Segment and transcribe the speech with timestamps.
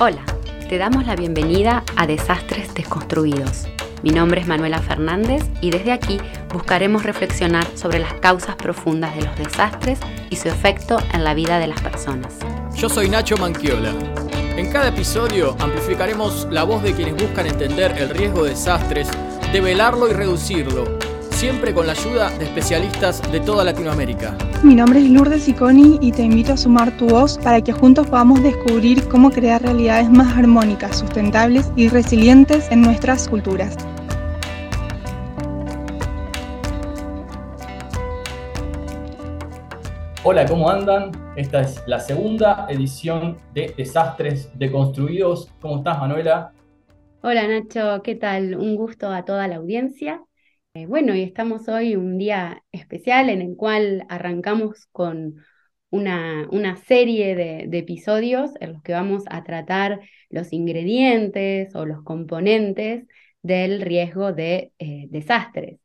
[0.00, 0.22] Hola,
[0.68, 3.66] te damos la bienvenida a Desastres Desconstruidos.
[4.04, 6.20] Mi nombre es Manuela Fernández y desde aquí
[6.52, 9.98] buscaremos reflexionar sobre las causas profundas de los desastres
[10.30, 12.38] y su efecto en la vida de las personas.
[12.76, 13.92] Yo soy Nacho Manquiola.
[14.56, 19.08] En cada episodio amplificaremos la voz de quienes buscan entender el riesgo de desastres,
[19.52, 20.97] develarlo y reducirlo,
[21.38, 24.36] siempre con la ayuda de especialistas de toda Latinoamérica.
[24.64, 28.08] Mi nombre es Lourdes Iconi y te invito a sumar tu voz para que juntos
[28.08, 33.76] podamos descubrir cómo crear realidades más armónicas, sustentables y resilientes en nuestras culturas.
[40.24, 41.12] Hola, ¿cómo andan?
[41.36, 45.48] Esta es la segunda edición de Desastres Deconstruidos.
[45.60, 46.50] ¿Cómo estás, Manuela?
[47.22, 48.56] Hola, Nacho, ¿qué tal?
[48.56, 50.20] Un gusto a toda la audiencia.
[50.78, 55.44] Eh, bueno, y estamos hoy un día especial en el cual arrancamos con
[55.90, 56.46] una,
[56.86, 63.06] serie de, episodios en los que vamos a tratar los ingredientes o los componentes
[63.42, 65.80] del riesgo de eh, desastres.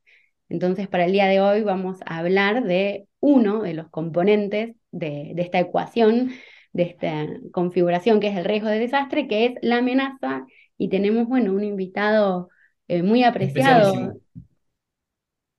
[0.48, 5.32] Entonces, para el día de hoy vamos a hablar de uno de los componentes de,
[5.34, 6.34] de esta ecuación,
[6.72, 10.46] de esta configuración que es el riesgo de desastre, que es la amenaza.
[10.78, 12.50] Y tenemos, bueno, un invitado
[12.88, 14.14] eh, muy apreciado.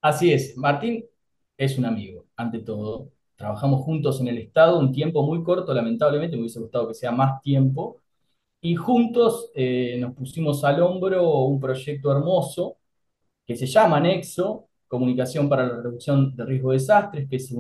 [0.05, 1.03] Así es, Martín
[1.57, 3.11] es un amigo, ante todo.
[3.37, 7.11] Trabajamos juntos en el Estado un tiempo muy corto, lamentablemente me hubiese gustado que sea
[7.11, 8.03] más tiempo,
[8.61, 12.79] y juntos eh, nos pusimos al hombro un proyecto hermoso
[13.47, 17.53] que se llama Nexo, Comunicación para la Reducción de Riesgo de Desastres, que es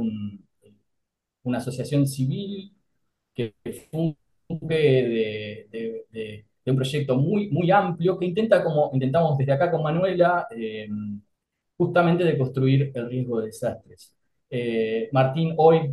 [1.42, 2.74] una asociación civil
[3.34, 3.54] que
[3.90, 4.16] funge
[4.78, 10.88] de, un proyecto muy, muy amplio que intenta, como intentamos desde acá con Manuela, eh,
[11.76, 14.14] justamente de construir el riesgo de desastres.
[14.50, 15.92] Eh, Martín hoy,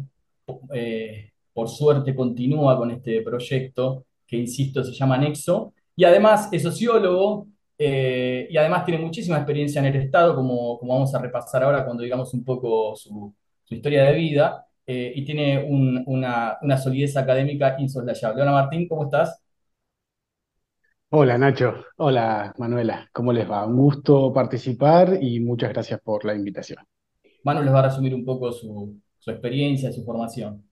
[0.73, 6.63] eh, por suerte, continúa con este proyecto que, insisto, se llama Nexo, y además es
[6.63, 11.63] sociólogo eh, y además tiene muchísima experiencia en el Estado, como, como vamos a repasar
[11.63, 13.33] ahora cuando digamos un poco su,
[13.69, 15.63] historia de vida, y tiene
[16.05, 18.41] una, una solidez académica insoslayable.
[18.41, 19.41] Hola Martín, ¿cómo estás?
[21.13, 23.67] Hola Nacho, hola Manuela, ¿cómo les va?
[23.67, 26.79] Un gusto participar y muchas gracias por la invitación.
[27.43, 30.63] Manu les va a resumir un poco su, experiencia, su formación.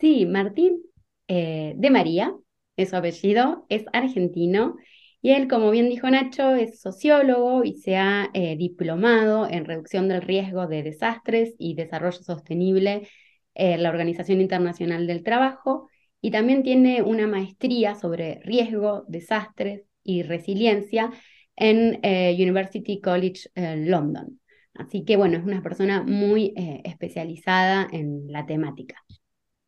[0.00, 0.80] Sí, Martín
[1.28, 2.34] eh, de María
[2.74, 4.76] es su apellido, es argentino
[5.20, 10.08] y él, como bien dijo Nacho, es sociólogo y se ha eh, diplomado en reducción
[10.08, 13.06] del riesgo de desastres y desarrollo sostenible
[13.54, 15.90] en la Organización Internacional del Trabajo
[16.24, 21.10] y también tiene una maestría sobre riesgo, desastres y resiliencia
[21.56, 24.40] en eh, University College eh, London.
[24.74, 28.96] Así que bueno, es una persona muy eh, especializada en la temática.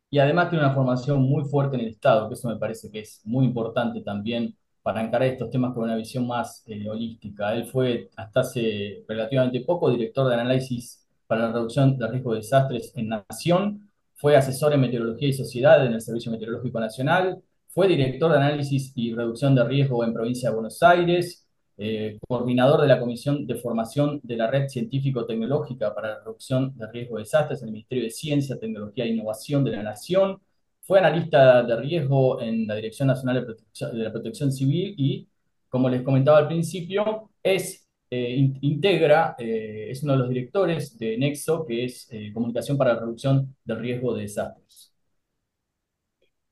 [0.09, 3.01] Y además tiene una formación muy fuerte en el Estado, que eso me parece que
[3.01, 7.53] es muy importante también para encarar estos temas con una visión más holística.
[7.53, 12.37] Él fue hasta hace relativamente poco director de análisis para la reducción de riesgo de
[12.37, 13.84] desastres en Nación
[14.25, 18.91] fue asesor en meteorología y sociedad en el Servicio Meteorológico Nacional, fue director de análisis
[18.95, 21.47] y reducción de riesgo en provincia de Buenos Aires,
[21.77, 26.91] eh, coordinador de la Comisión de Formación de la Red Científico-Tecnológica para la Reducción de
[26.91, 30.41] Riesgo de Desastres en el Ministerio de Ciencia, Tecnología e Innovación de la Nación,
[30.81, 35.27] fue analista de riesgo en la Dirección Nacional de, de la Protección Civil y,
[35.69, 37.84] como les comentaba al principio, es
[38.15, 42.93] eh, integra, eh, es uno de los directores de Nexo, que es eh, Comunicación para
[42.93, 44.93] la Reducción del Riesgo de Desastres.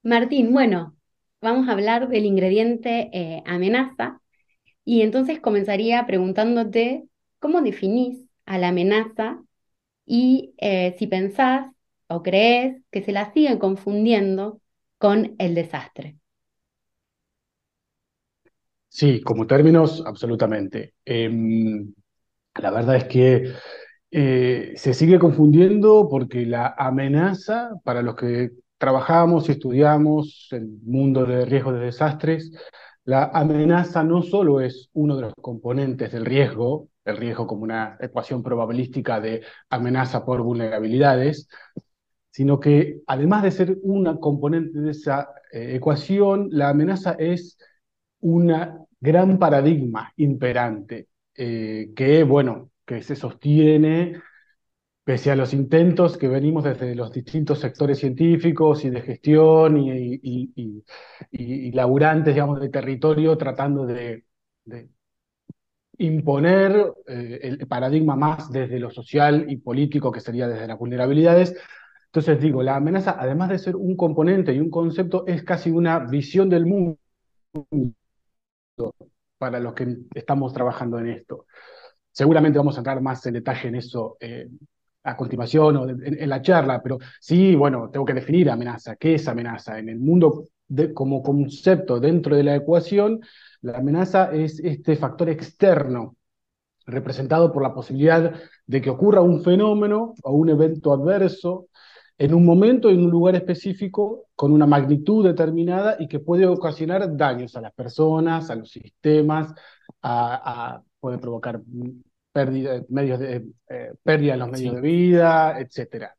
[0.02, 0.98] Martín, bueno,
[1.42, 4.20] vamos a hablar del ingrediente amenaza
[4.84, 7.06] y entonces comenzaría preguntándote
[7.40, 9.42] cómo definís a la amenaza
[10.06, 10.54] y
[10.98, 11.72] si pensás
[12.08, 14.60] o crees que se la sigue confundiendo
[14.98, 16.18] con el desastre.
[18.94, 20.94] Sí, como términos, absolutamente.
[21.04, 21.94] Em,
[22.56, 23.54] la verdad es que
[24.12, 31.26] eh, se sigue confundiendo porque la amenaza, para los que trabajamos y estudiamos el mundo
[31.26, 32.52] de riesgos de desastres,
[33.06, 37.98] la amenaza no solo es uno de los componentes del riesgo, el riesgo como una
[38.00, 41.48] ecuación probabilística de amenaza por vulnerabilidades,
[42.32, 47.58] sino que además de ser una componente de esa eh, ecuación, la amenaza es
[48.24, 54.22] una gran paradigma imperante eh, que, bueno, que se sostiene
[55.04, 60.20] pese a los intentos que venimos desde los distintos sectores científicos y de gestión y,
[61.32, 64.24] y, laburantes, digamos, de territorio, tratando de,
[65.98, 71.56] imponer eh, el paradigma más desde lo social y político, que sería desde las vulnerabilidades.
[72.06, 76.00] Entonces digo, la amenaza, además de ser un componente y un concepto, es casi una
[76.00, 76.98] visión del mundo
[79.38, 81.46] para los que estamos trabajando en esto.
[82.12, 84.48] Seguramente vamos a entrar más en detalle en eso eh,
[85.04, 88.96] a continuación o en, la charla, pero sí, bueno, tengo que definir amenaza.
[88.96, 89.80] ¿Qué es amenaza?
[89.80, 93.20] En el mundo de, como concepto dentro de la ecuación,
[93.62, 96.16] la amenaza es este factor externo
[96.86, 98.34] representado por la posibilidad
[98.66, 101.68] de que ocurra un fenómeno o un evento adverso
[102.24, 107.18] en un momento, en un lugar específico, con una magnitud determinada y que puede ocasionar
[107.18, 109.54] daños a las personas, a los sistemas,
[110.02, 111.62] a, puede provocar
[112.32, 116.12] pérdida, medios de, eh, pérdida en los medios de vida, etc.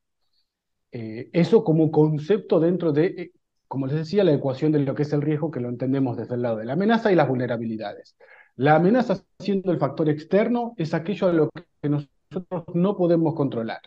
[0.93, 3.33] Eh, eso como concepto dentro de, eh,
[3.67, 6.35] como les decía, la ecuación de lo que es el riesgo, que lo entendemos desde
[6.35, 8.15] el lado de la amenaza y las vulnerabilidades.
[8.57, 13.81] La amenaza, siendo el factor externo, es aquello a lo que nosotros no podemos controlar.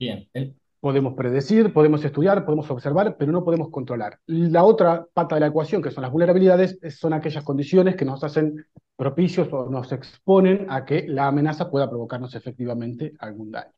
[0.00, 0.28] Bien,
[0.80, 4.18] Podemos predecir, podemos estudiar, podemos observar, pero no podemos controlar.
[4.26, 8.24] La otra pata de la ecuación, que son las vulnerabilidades, son aquellas condiciones que nos
[8.24, 8.66] hacen
[8.96, 13.72] propicios o nos exponen a que la amenaza pueda provocarnos efectivamente algún daño.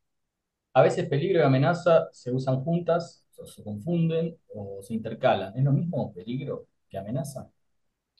[0.74, 5.56] A veces peligro y amenaza se usan juntas, o se confunden o se intercalan.
[5.56, 7.48] ¿Es lo mismo peligro que amenaza?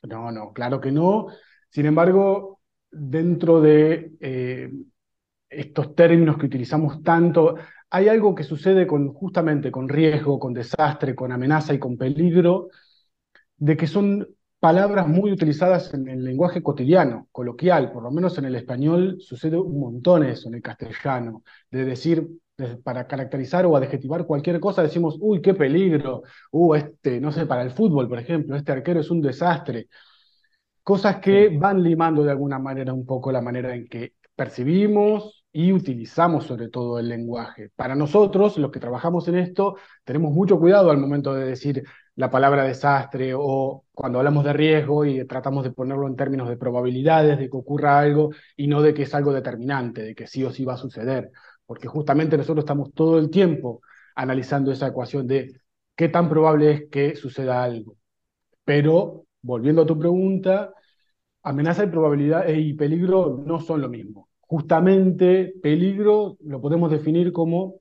[0.04, 1.28] No, no, claro que no.
[1.70, 4.70] Sin embargo, dentro de eh,
[5.48, 7.56] estos términos que utilizamos tanto,
[7.92, 12.68] hay algo que sucede con, justamente con riesgo, con desastre, con amenaza y con peligro,
[13.58, 14.26] de que son
[14.58, 19.58] palabras muy utilizadas en el lenguaje cotidiano, coloquial, por lo menos en el español sucede
[19.58, 22.28] un montón eso en el castellano, de decir,
[22.82, 26.22] para caracterizar o adjetivar cualquier cosa, decimos, uy, qué peligro,
[26.52, 29.88] uh, este, no sé, para el fútbol, por ejemplo, este arquero es un desastre.
[30.82, 35.72] Cosas que van limando de alguna manera un poco la manera en que percibimos, y
[35.72, 37.70] utilizamos sobre todo el lenguaje.
[37.76, 41.84] Para nosotros, los que trabajamos en esto, tenemos mucho cuidado al momento de decir
[42.14, 46.56] la palabra desastre o cuando hablamos de riesgo y tratamos de ponerlo en términos de
[46.56, 50.44] probabilidades de que ocurra algo y no de que es algo determinante, de que sí
[50.44, 51.30] o sí va a suceder,
[51.66, 53.82] porque justamente nosotros estamos todo el tiempo
[54.14, 55.60] analizando esa ecuación de
[55.96, 57.96] qué tan probable es que suceda algo.
[58.64, 60.74] Pero, volviendo a tu pregunta,
[61.42, 67.76] amenaza y probabilidad y peligro no son lo mismo justamente peligro lo podemos definir como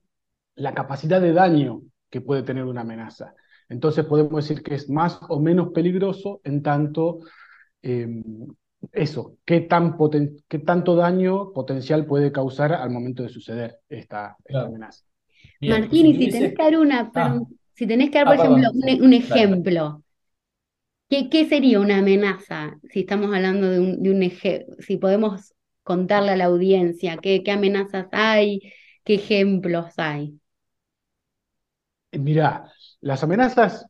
[0.55, 3.35] la capacidad de daño que puede tener una amenaza.
[3.67, 7.19] Entonces podemos decir que es más o menos peligroso en tanto
[7.81, 8.23] em,
[8.93, 9.97] eso, qué, tan
[10.47, 15.03] qué tanto daño potencial puede causar al momento de suceder esta, amenaza.
[15.59, 17.37] Martín, y si tenés que dar una, ah.
[17.73, 18.71] si tenés que dar, por ah, ejemplo,
[19.05, 20.03] un, ejemplo,
[21.09, 22.77] ¿qué, sería una amenaza?
[22.89, 25.53] Si estamos hablando de un, de un ejemplo, si podemos
[25.91, 27.17] contarle a la audiencia?
[27.17, 28.61] ¿Qué, amenazas hay?
[29.03, 30.39] ¿Qué ejemplos hay?
[32.13, 32.71] Mira,
[33.01, 33.85] las amenazas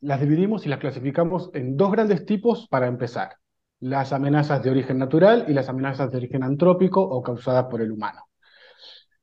[0.00, 3.36] las dividimos y las clasificamos en dos grandes tipos para empezar.
[3.78, 7.92] Las amenazas de origen natural y las amenazas de origen antrópico o causadas por el
[7.92, 8.22] humano.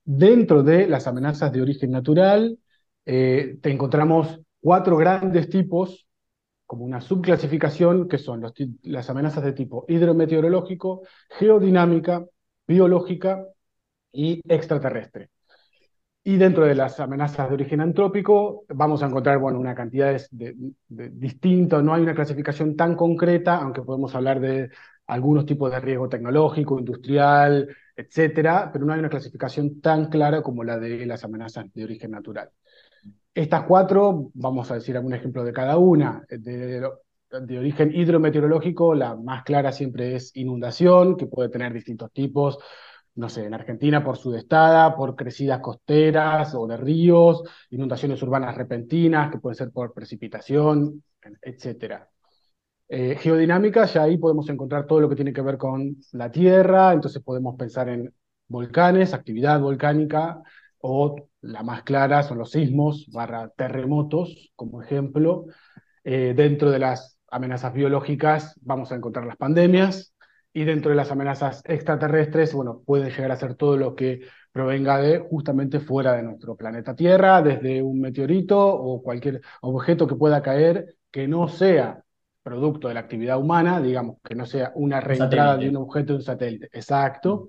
[0.06, 2.58] Dentro de las amenazas de origen natural,
[3.06, 6.08] eh, te encontramos cuatro grandes tipos
[6.72, 8.42] como una subclasificación que son
[8.84, 11.02] las amenazas de tipo hidrometeorológico,
[11.38, 12.26] geodinámica,
[12.66, 13.46] biológica
[14.14, 15.32] y extraterrestre.
[16.24, 20.56] Y dentro de las amenazas de origen antrópico vamos a encontrar bueno, una cantidad de,
[20.88, 24.70] distintas, no hay una clasificación tan concreta, aunque podemos hablar de
[25.08, 30.64] algunos tipos de riesgo tecnológico, industrial, etcétera, pero no hay una clasificación tan clara como
[30.64, 32.50] la de las amenazas de origen natural.
[33.34, 36.26] Estas cuatro, vamos a decir algún ejemplo de cada una.
[36.30, 36.84] De,
[37.58, 42.60] origen hidrometeorológico, la más clara siempre es inundación, que puede tener distintos tipos,
[43.16, 49.32] no sé, en Argentina por sudestada, por crecidas costeras o de ríos, inundaciones urbanas repentinas,
[49.32, 51.02] que pueden ser por precipitación,
[51.42, 52.06] etc.
[52.90, 56.92] Eh, geodinámica, ya ahí podemos encontrar todo lo que tiene que ver con la Tierra,
[56.92, 58.14] entonces podemos pensar en
[58.50, 60.42] volcanes, actividad volcánica,
[60.82, 65.46] o la más clara son los sismos barra terremotos, como ejemplo.
[66.04, 70.14] Eh, dentro de las amenazas biológicas vamos a encontrar las pandemias
[70.54, 74.22] y dentro de las amenazas extraterrestres, bueno, puede llegar a ser todo lo que
[74.52, 80.16] provenga de justamente fuera de nuestro planeta Tierra, desde un meteorito o cualquier objeto que
[80.16, 82.04] pueda caer que no sea
[82.44, 86.18] producto de la actividad humana, digamos, que no sea una reentrada de un objeto de
[86.18, 86.70] un satélite.
[86.74, 87.48] Exacto.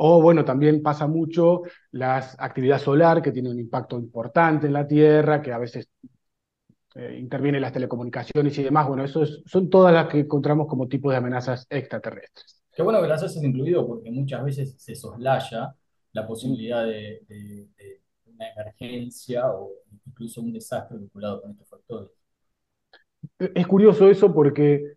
[0.00, 1.62] O bueno, también pasa mucho
[1.92, 5.88] la actividad solar, que tiene un impacto importante en la Tierra, que a veces
[6.94, 8.86] eh, intervienen las telecomunicaciones y demás.
[8.86, 12.62] Bueno, eso son todas las que encontramos como tipos de amenazas extraterrestres.
[12.74, 15.74] Qué bueno que las hayas incluido, porque muchas veces se soslaya
[16.12, 19.72] la posibilidad de, de una emergencia o
[20.06, 22.10] incluso un desastre vinculado con estos factores.
[23.38, 24.94] Es curioso eso porque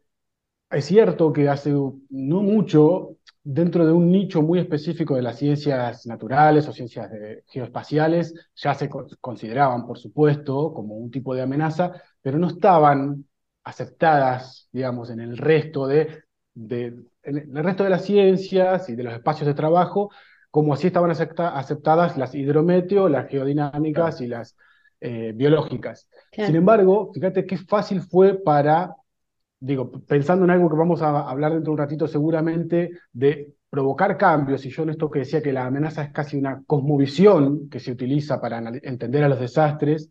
[0.70, 6.06] es cierto que hace no mucho, dentro de un nicho muy específico de las ciencias
[6.06, 7.10] naturales o ciencias
[7.48, 13.26] geoespaciales, ya se consideraban, por supuesto, como un tipo de amenaza, pero no estaban
[13.64, 16.24] aceptadas, digamos, en el resto de,
[16.56, 20.12] en el resto de las ciencias y de los espacios de trabajo,
[20.50, 24.56] como así estaban aceptadas las hidrometeo, las geodinámicas y las
[25.00, 26.08] eh, biológicas.
[26.32, 28.96] Sin embargo, fíjate qué fácil fue para,
[29.62, 34.18] digo, pensando en algo que vamos a hablar dentro de un ratito seguramente, de provocar
[34.18, 37.80] cambios, y yo en esto que decía que la amenaza es casi una cosmovisión que
[37.80, 40.10] se utiliza para entender a los desastres,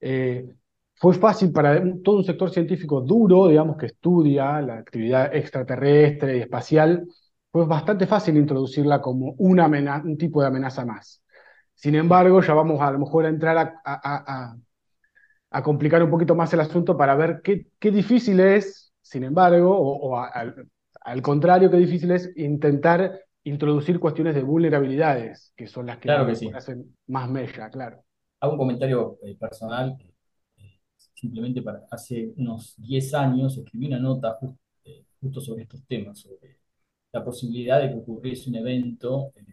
[0.00, 0.48] eh,
[0.94, 6.40] fue fácil para todo un sector científico duro, digamos, que estudia la actividad extraterrestre y
[6.40, 7.06] espacial,
[7.50, 11.22] fue bastante fácil introducirla como una un tipo de amenaza más.
[11.74, 14.56] Sin embargo, ya vamos a, lo mejor a entrar a,
[15.62, 20.18] complicar un poquito más el asunto para ver qué, qué difícil es, sin embargo, o,
[20.18, 26.96] al, contrario, qué difícil es intentar introducir cuestiones de vulnerabilidades, que son las que, hacen
[27.06, 28.02] más mella, claro.
[28.40, 29.96] Hago un comentario eh, personal,
[30.56, 30.80] eh,
[31.14, 34.38] simplemente para hace unos 10 años escribí una nota
[34.84, 36.58] eh, justo sobre estos temas, sobre
[37.12, 39.44] la posibilidad de que ocurriese un evento que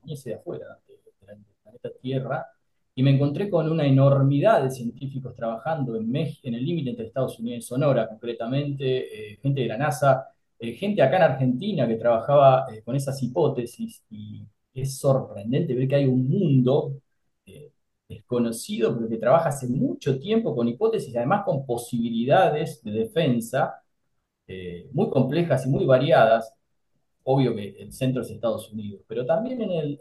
[0.00, 2.46] viniese de afuera, del planeta Tierra,
[2.94, 7.38] y me encontré con una enormidad de científicos trabajando en, en el límite entre Estados
[7.38, 11.96] Unidos y Sonora, concretamente, eh, gente de la NASA, eh, gente acá en Argentina que
[11.96, 14.42] trabajaba con esas hipótesis, y
[14.74, 16.94] es sorprendente ver que hay un mundo
[18.08, 23.82] desconocido, pero que trabaja hace mucho tiempo con hipótesis, además con posibilidades de defensa
[24.92, 26.54] muy complejas y muy variadas,
[27.24, 29.98] obvio que el centro es Estados Unidos, pero también en, el,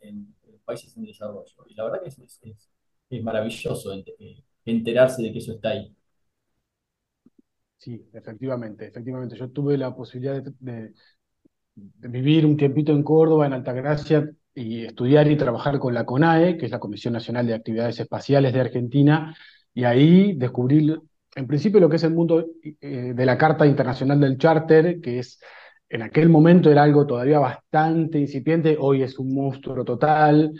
[0.00, 0.34] en,
[0.70, 1.66] países en desarrollo.
[1.68, 2.40] Y la verdad que es,
[3.10, 5.94] es, maravilloso eh, enterarse de que eso está ahí.
[7.76, 9.36] Sí, efectivamente, efectivamente.
[9.36, 10.92] Yo tuve la posibilidad de,
[11.74, 16.66] vivir un tiempito en Córdoba, en Altagracia, y estudiar y trabajar con la CONAE, que
[16.66, 19.34] es la Comisión Nacional de Actividades Espaciales de Argentina,
[19.72, 21.00] y ahí descubrir,
[21.34, 25.20] en principio, lo que es el mundo eh, de la Carta Internacional del Charter, que
[25.20, 25.40] es
[25.90, 30.52] en aquel momento era algo todavía bastante incipiente, hoy es un monstruo total,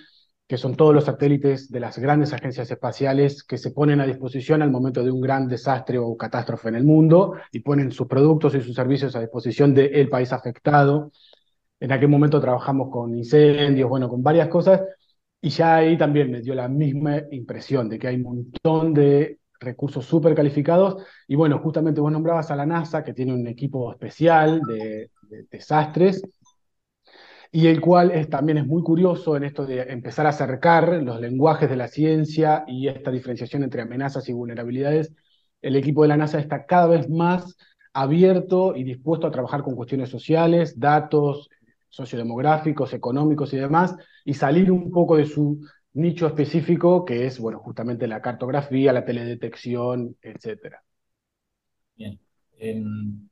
[0.47, 4.61] que son todos los satélites de las grandes agencias espaciales que se ponen a disposición
[4.61, 8.57] al momento de un gran desastre o catástrofe en el mundo y ponen sus productos
[8.57, 11.13] y sus servicios a disposición del país afectado.
[11.79, 14.83] En aquel momento trabajamos con incendios, bueno, con varias cosas,
[15.41, 19.39] y ya ahí también me dio la misma impresión de que hay un montón de
[19.61, 21.05] recursos súper calificados.
[21.29, 25.11] Y bueno, justamente vos nombrabas a la NASA, que tiene un equipo especial de,
[25.51, 26.23] desastres,
[27.53, 31.69] y el cual también es muy curioso en esto de empezar a acercar los lenguajes
[31.69, 35.13] de la ciencia y esta diferenciación entre amenazas y vulnerabilidades.
[35.61, 37.57] El equipo de la NASA está cada vez más
[37.93, 41.51] abierto y dispuesto a trabajar con cuestiones sociales, datos
[41.89, 45.61] sociodemográficos, económicos y demás, y salir un poco de su
[45.93, 50.77] nicho específico que es, bueno, justamente la cartografía, la teledetección, etc.
[51.97, 52.19] Bien.
[52.59, 53.30] Em,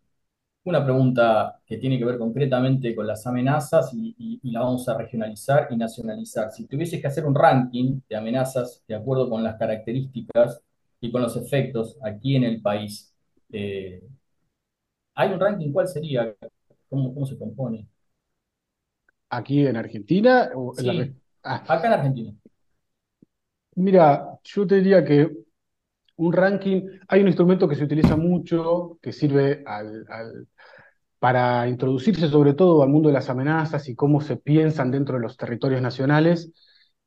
[0.69, 5.69] una pregunta que tiene que ver concretamente con las amenazas y, la vamos a regionalizar
[5.71, 6.51] y nacionalizar.
[6.53, 10.61] Si tuvieses que hacer un ranking de amenazas de acuerdo con las características
[11.01, 13.13] y con los efectos aquí en el país,
[13.53, 14.03] eh,
[15.15, 15.73] ¿hay un ranking?
[15.73, 16.35] ¿Cuál sería?
[16.89, 17.87] ¿Cómo, cómo se compone?
[19.31, 20.51] ¿Aquí en Argentina?
[20.55, 20.73] O
[21.43, 21.65] ah.
[21.67, 22.33] Acá en Argentina.
[23.75, 25.31] Mira, yo te diría que
[26.19, 29.63] un ranking, hay un instrumento que se utiliza mucho, que sirve
[31.19, 35.23] para introducirse sobre todo al mundo de las amenazas y cómo se piensan dentro de
[35.23, 36.53] los territorios nacionales,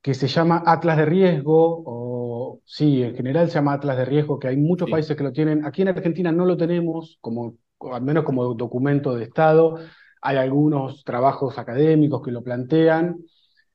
[0.02, 4.40] que se llama Atlas de Riesgo, o sí, en general se llama Atlas de Riesgo,
[4.40, 5.66] que hay muchos países que lo tienen.
[5.66, 7.56] Aquí en Argentina no lo tenemos, como,
[7.92, 9.78] al menos como documento de Estado.
[10.22, 13.18] Hay algunos trabajos académicos que lo plantean.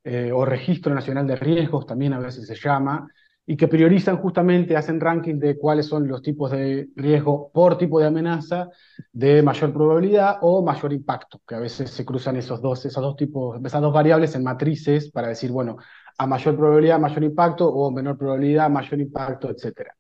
[0.09, 3.09] Eh, o Registro Nacional de Riesgos, también a veces se llama,
[3.49, 8.01] y que priorizan justamente, hacen ranking de cuáles son los tipos de riesgo por tipo
[8.01, 8.69] de amenaza
[9.13, 13.15] de mayor probabilidad o mayor impacto, que a veces se cruzan esos dos, esos dos
[13.15, 15.77] tipos, esas dos variables en matrices para decir, bueno,
[16.19, 19.93] a mayor probabilidad, mayor impacto, o menor probabilidad, mayor impacto, etc.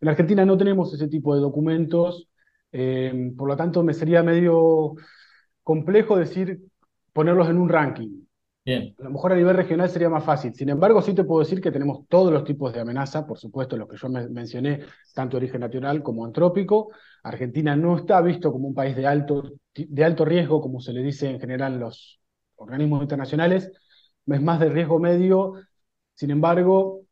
[0.00, 2.28] En Argentina no tenemos ese tipo de documentos,
[2.72, 4.94] eh, por lo tanto me sería medio
[5.62, 6.60] complejo decir
[7.12, 8.27] ponerlos en un ranking.
[8.98, 10.54] A lo mejor a nivel regional sería más fácil.
[10.54, 13.76] Sin embargo, sí te puedo decir que tenemos todos los tipos de amenaza, por supuesto,
[13.76, 14.80] los que yo mencioné,
[15.14, 16.90] tanto de origen natural como antrópico.
[17.22, 21.02] Argentina no está visto como un país de alto, de alto riesgo, como se le
[21.02, 22.20] dice en general los
[22.56, 23.70] organismos internacionales,
[24.26, 25.54] es más de riesgo medio.
[26.14, 27.02] Sin embargo,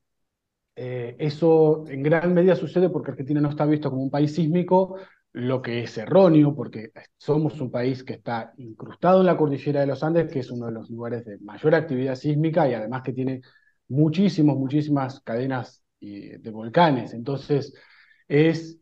[0.75, 4.99] eh, eso en gran medida sucede porque Argentina no está visto como un país sísmico,
[5.37, 9.87] lo que es erróneo, porque somos un país que está incrustado en la cordillera de
[9.87, 13.13] los Andes, que es uno de los lugares de mayor actividad sísmica y además que
[13.13, 13.43] tiene
[13.89, 17.13] muchísimas, muchísimas cadenas de volcanes.
[17.13, 17.75] Entonces,
[18.27, 18.79] es,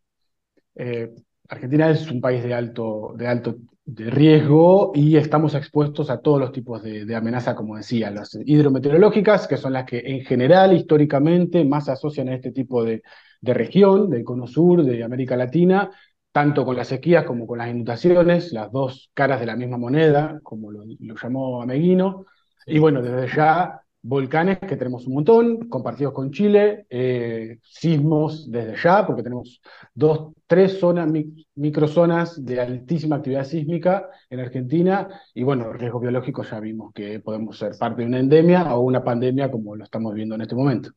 [0.77, 1.13] eh,
[1.49, 6.39] Argentina es un país de alto, de alto de riesgo y estamos expuestos a todos
[6.39, 10.73] los tipos de, de, amenaza, como decía, las hidrometeorológicas, que son las que en general,
[10.73, 13.03] históricamente, más se asocian a este tipo de,
[13.41, 15.91] de región, del cono sur, de América Latina,
[16.35, 20.41] tanto con las sequías como con las inundaciones, las dos caras de la misma moneda,
[20.43, 22.27] como lo, lo llamó Ameguino.
[22.67, 28.75] Y bueno, desde ya volcanes, que tenemos un montón, compartidos con Chile, eh, sismos desde
[28.83, 29.63] ya, porque tenemos
[29.95, 31.09] dos, tres zonas,
[31.55, 37.57] microzonas de altísima actividad sísmica en Argentina, y bueno, riesgos biológicos ya vimos que podemos
[37.59, 40.91] ser parte de una endemia o una pandemia como lo estamos viendo en este momento.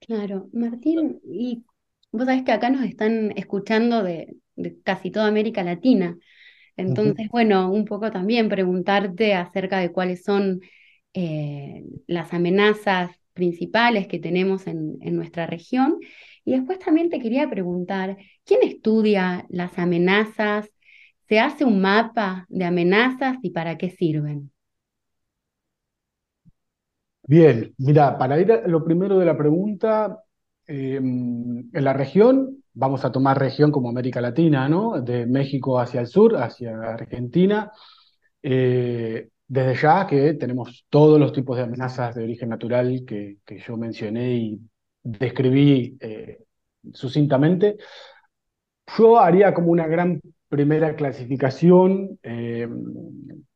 [0.00, 1.64] Claro, Martín, y
[2.10, 6.16] vos sabés que acá nos están escuchando de, de casi toda América Latina,
[6.80, 10.60] entonces, bueno, un poco también preguntarte acerca de cuáles son
[11.12, 15.98] eh, las amenazas principales que tenemos en, nuestra región.
[16.44, 20.70] Y después también te quería preguntar, ¿quién estudia las amenazas?
[21.28, 24.50] ¿Se hace un mapa de amenazas y para qué sirven?
[27.24, 30.24] Bien, mira, para ir a lo primero de la pregunta,
[30.66, 35.00] em, en la región, vamos a tomar región como América Latina, ¿no?
[35.00, 37.70] De México hacia el sur, hacia Argentina.
[38.42, 43.76] Eh, desde ya que tenemos todos los tipos de amenazas de origen natural que, yo
[43.76, 44.60] mencioné y
[45.02, 46.38] describí eh,
[46.92, 47.76] sucintamente,
[48.96, 52.68] yo haría como una gran primera clasificación, eh,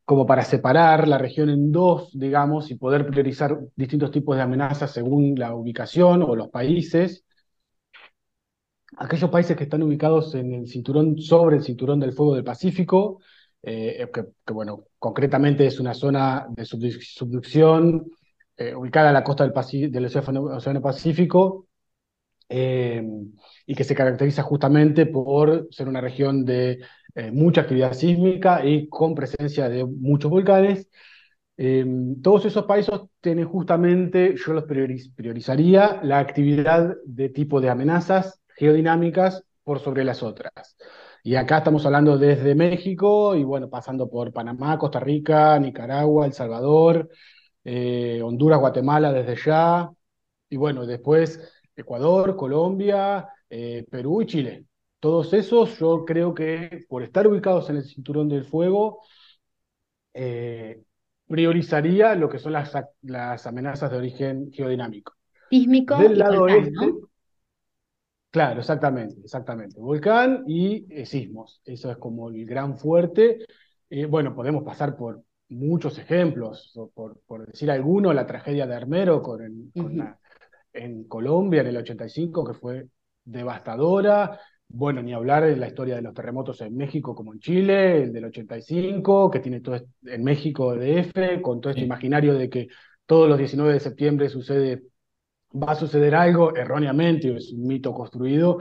[0.04, 4.92] como para separar la región en dos, digamos, y poder priorizar distintos tipos de amenazas
[4.92, 7.23] según la ubicación o los países.
[8.96, 13.20] Aquellos países que están ubicados en el cinturón, sobre el cinturón del fuego del Pacífico,
[13.62, 18.10] eh, que, bueno, concretamente es una zona de subducción
[18.56, 21.66] eh, ubicada a la costa del, Océano, Pacífico
[22.48, 23.02] eh,
[23.66, 26.80] y que se caracteriza justamente por ser una región de
[27.32, 30.88] mucha actividad sísmica y con presencia de muchos volcanes.
[32.22, 39.44] todos esos países tienen justamente, yo los priorizaría, la actividad de tipo de amenazas geodinámicas
[39.62, 40.76] por sobre las otras.
[41.22, 46.34] Y acá estamos hablando desde México y bueno, pasando por Panamá, Costa Rica, Nicaragua, El
[46.34, 47.08] Salvador,
[47.64, 49.90] eh, Honduras, Guatemala desde ya.
[50.50, 51.40] Y bueno, después
[51.74, 54.66] Ecuador, Colombia, eh, Perú y Chile.
[55.00, 59.00] Todos esos yo creo que por estar ubicados en el cinturón del fuego,
[60.12, 60.82] eh,
[61.26, 65.14] priorizaría lo que son las, las amenazas de origen geodinámico.
[65.50, 66.70] Sísmico Del lado este,
[68.34, 69.78] Claro, exactamente, exactamente.
[69.78, 71.62] Volcán y eh, sismos.
[71.64, 73.38] Eso es como el gran fuerte.
[73.88, 79.22] Eh, bueno, podemos pasar por muchos ejemplos, por, por decir alguno, la tragedia de Armero
[79.22, 79.70] con,
[80.72, 82.88] en Colombia en el 85, que fue
[83.24, 84.40] devastadora.
[84.66, 88.12] Bueno, ni hablar de la historia de los terremotos en México como en Chile, el
[88.12, 92.66] del 85, que tiene todo en México DF, con todo este imaginario de que
[93.06, 94.82] todos los 19 de septiembre sucede
[95.54, 98.58] va a suceder algo erróneamente, es un mito construido,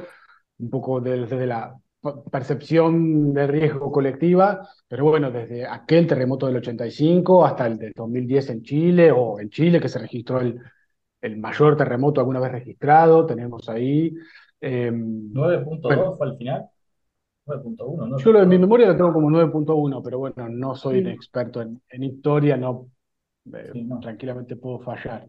[0.60, 1.76] un poco desde la
[2.32, 8.50] percepción de riesgo colectiva, pero bueno, desde aquel terremoto del 85 hasta el de 2010
[8.50, 10.60] en Chile, o en Chile que se registró el,
[11.22, 14.14] el mayor terremoto alguna vez registrado, tenemos ahí...
[14.62, 16.66] 9.2 em, fue al final.
[17.46, 18.18] 9.1, ¿no?
[18.18, 21.82] Yo en mi memoria lo tengo como 9.1, pero bueno, no soy un experto en,
[21.90, 22.88] en historia, no,
[23.54, 25.28] eh, no, tranquilamente puedo fallar.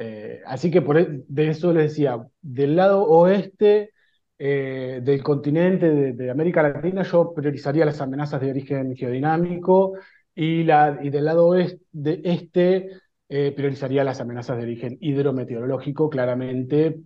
[0.00, 3.90] Eh, así que por, e, de eso les decía, del lado oeste
[4.38, 9.94] eh, del continente de, América Latina yo priorizaría las amenazas de origen geodinámico
[10.36, 12.90] y, la, y del lado oeste, de este
[13.28, 17.00] eh, priorizaría las amenazas de origen hidrometeorológico, claramente,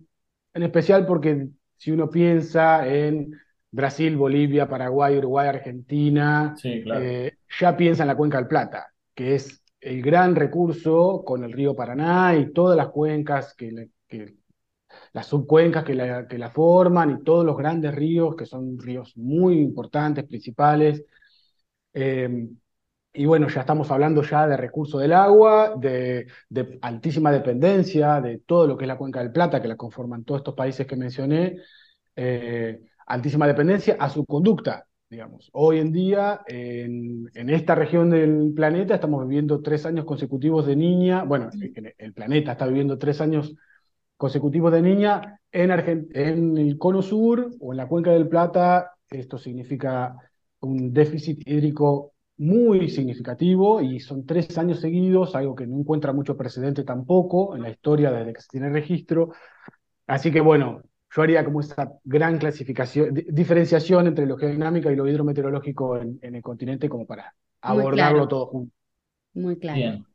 [0.53, 3.31] en especial porque si uno piensa en
[3.71, 6.53] Brasil, Bolivia, Paraguay, Uruguay, Argentina,
[7.59, 11.75] ya piensa en la cuenca del Plata, que es el gran recurso con el río
[11.75, 13.89] Paraná y todas las cuencas que,
[15.13, 19.59] las subcuencas que la, que forman y todos los grandes ríos que son ríos muy
[19.59, 21.03] importantes, principales.
[21.93, 22.57] Em,
[23.13, 26.27] y bueno, ya estamos hablando ya de recurso del agua, de,
[26.81, 30.39] altísima dependencia de todo lo que es la cuenca del Plata, que la conforman todos
[30.41, 31.57] estos países que mencioné,
[32.15, 35.49] eh, altísima dependencia a su conducta, digamos.
[35.53, 41.23] Hoy en día, en, esta región del planeta, estamos viviendo tres años consecutivos de niña,
[41.23, 41.49] bueno,
[41.97, 43.55] el, planeta está viviendo tres años
[44.17, 45.39] consecutivos de niña.
[45.51, 45.69] En,
[46.13, 50.15] en el cono sur o en la cuenca del Plata, esto significa
[50.61, 56.35] un déficit hídrico muy significativo y son tres años seguidos, algo que no encuentra mucho
[56.35, 59.29] precedente tampoco en la historia desde que se tiene registro.
[60.07, 60.81] Así que bueno,
[61.15, 66.41] yo haría como esa gran clasificación, diferenciación entre lo geodinámica y lo hidrometeorológico en, el
[66.41, 68.73] continente como para abordarlo todo junto.
[69.33, 70.05] Muy claro.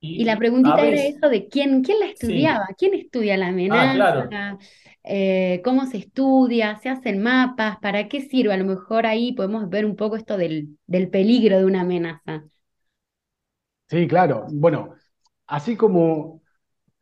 [0.00, 4.58] Y, la preguntita era eso de quién, quién la estudiaba, quién estudia la ah, amenaza,
[5.02, 8.52] eh, cómo se estudia, se hacen mapas, para qué sirve.
[8.52, 12.44] A lo mejor ahí podemos ver un poco esto del, del peligro de una amenaza.
[13.88, 14.46] Sí, claro.
[14.50, 14.94] Bueno,
[15.46, 16.42] así como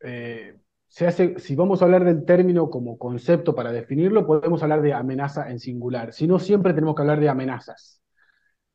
[0.01, 0.55] eh,
[0.93, 4.93] se hace, si vamos a hablar del término como concepto para definirlo, podemos hablar de
[4.93, 6.13] amenaza en singular.
[6.13, 7.99] Si no, siempre tenemos que hablar de amenazas.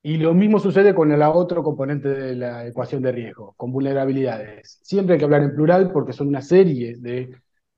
[0.03, 4.81] Y lo mismo sucede con el otro componente de la ecuación de riesgo, con vulnerabilidades.
[4.83, 7.31] Siempre hay que hablar en plural porque son una serie de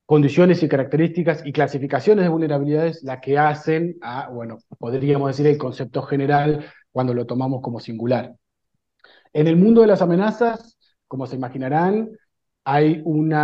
[0.06, 5.58] condiciones y características y clasificaciones de vulnerabilidades las que hacen a, bueno, podríamos decir el
[5.58, 8.34] concepto general cuando lo tomamos como singular.
[9.34, 12.08] En el mundo de las amenazas, como se imaginarán,
[12.64, 13.34] hay un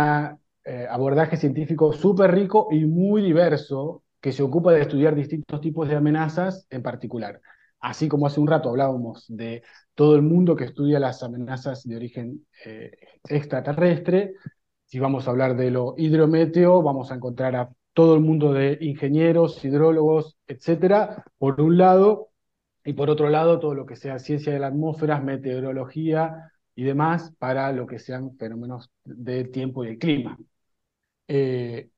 [0.67, 5.87] eh, abordaje científico súper rico y muy diverso que se ocupa de estudiar distintos tipos
[5.87, 7.41] de amenazas en particular
[7.79, 9.63] así como hace un rato hablábamos de
[9.95, 12.91] todo el mundo que estudia las amenazas de origen eh,
[13.29, 14.35] extraterrestre,
[14.85, 18.77] si vamos a hablar de lo hidrometeo, vamos a encontrar a todo el mundo de
[18.81, 22.29] ingenieros, hidrólogos, etcétera, por un lado,
[22.85, 27.33] y por otro lado, todo lo que sea ciencia de la atmósfera, meteorología y demás,
[27.37, 30.37] para lo que sean fenómenos del tiempo y el clima.
[31.27, 31.89] Eh,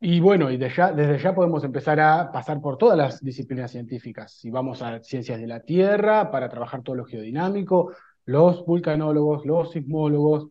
[0.00, 4.32] y bueno, y desde ya podemos empezar a pasar por todas las disciplinas científicas.
[4.32, 7.92] Si vamos a ciencias de la Tierra, para trabajar todo lo geodinámico,
[8.24, 10.50] los vulcanólogos, los sismólogos,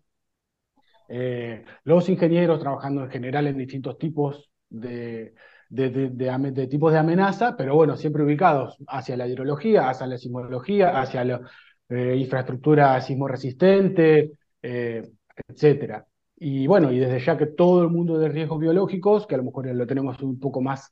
[1.10, 5.34] eh, los ingenieros trabajando en general en distintos tipos de,
[5.70, 11.24] de, tipos de amenaza, pero bueno, siempre ubicados hacia la hidrología, hacia la sismología, hacia
[11.24, 11.42] la
[11.90, 15.10] eh, infraestructura sismoresistente, eh,
[15.48, 16.06] etcétera.
[16.40, 19.44] Y bueno, y desde ya que todo el mundo de riesgos biológicos, que a lo
[19.44, 20.92] mejor lo tenemos un poco más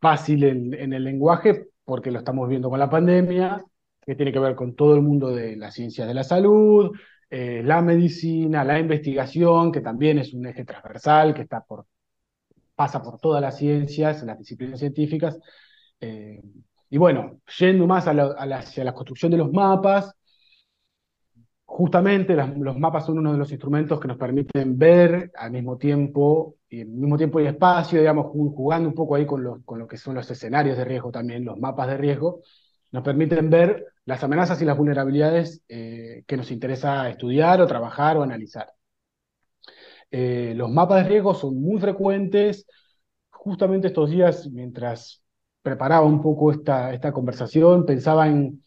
[0.00, 3.62] fácil en, el lenguaje, porque lo estamos viendo con la pandemia,
[4.00, 6.96] que tiene que ver con todo el mundo de las ciencias de la salud,
[7.28, 11.86] eh, la medicina, la investigación, que también es un eje transversal, que está por,
[12.74, 15.38] pasa por todas las ciencias, las disciplinas científicas.
[16.00, 16.40] Eh,
[16.88, 20.14] y bueno, yendo más a hacia la construcción de los mapas,
[21.72, 26.56] justamente los mapas son uno de los instrumentos que nos permiten ver al mismo tiempo,
[26.68, 30.16] y al mismo tiempo y espacio, digamos, jugando un poco ahí con lo, que son
[30.16, 32.42] los escenarios de riesgo también, los mapas de riesgo,
[32.90, 38.16] nos permiten ver las amenazas y las vulnerabilidades eh, que nos interesa estudiar o trabajar
[38.16, 38.72] o analizar.
[40.10, 42.66] Eh, los mapas de riesgo son muy frecuentes.
[43.30, 45.22] Justamente estos días, mientras
[45.62, 48.60] preparaba un poco esta, esta conversación, pensaba en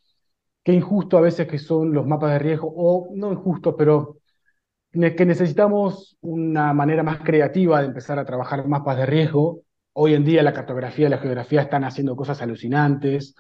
[0.64, 4.18] qué injusto a veces que son los mapas de riesgo, o no injusto, pero
[4.92, 9.62] que necesitamos una manera más creativa de empezar a trabajar mapas de riesgo.
[9.94, 13.36] Hoy en día la cartografía y la geografía están haciendo cosas alucinantes.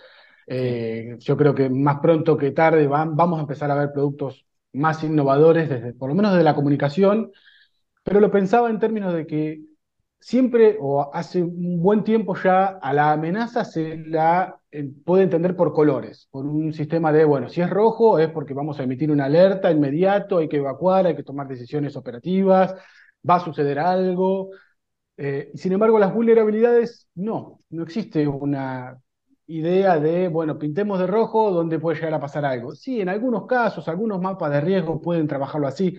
[0.48, 5.04] Eh, yo creo que más pronto que tarde vamos a empezar a ver productos más
[5.04, 7.32] innovadores, desde, por lo menos de la comunicación,
[8.04, 9.62] pero lo pensaba en términos de que
[10.24, 15.56] siempre o hace un buen tiempo ya a la amenaza se la eh, puede entender
[15.56, 19.12] por colores, por un sistema de, bueno, si es rojo es porque vamos a emitir
[19.12, 22.74] una alerta inmediato, hay que evacuar, hay que tomar decisiones operativas,
[23.30, 24.52] va a suceder algo.
[25.18, 28.98] Eh, sin embargo, las vulnerabilidades no, no existe una
[29.48, 32.74] idea de, bueno, pintemos de rojo donde puede llegar a pasar algo.
[32.76, 35.98] Sí, en algunos casos, algunos mapas de riesgo pueden trabajarlo así,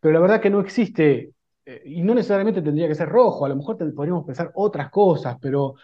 [0.00, 1.33] pero la verdad que no existe
[1.66, 5.36] eh, y no necesariamente tendría que ser rojo, a lo mejor podríamos pensar otras cosas,
[5.40, 5.74] pero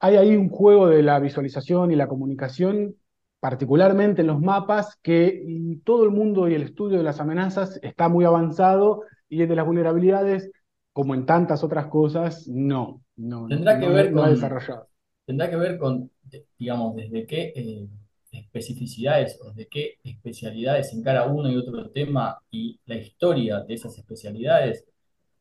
[0.00, 2.96] hay ahí un juego de la visualización y la comunicación,
[3.38, 8.08] particularmente en los mapas, que todo el mundo y el estudio de las amenazas está
[8.08, 10.50] muy avanzado y el de las vulnerabilidades,
[10.92, 13.02] como en tantas otras cosas, no.
[13.16, 14.88] no tendrá que ver con, desarrollado.
[15.26, 16.10] Tendrá que ver con,
[16.58, 17.88] digamos, desde qué eh,
[18.32, 23.74] especificidades o de qué especialidades en cada uno y otro tema y la historia de
[23.74, 24.86] esas especialidades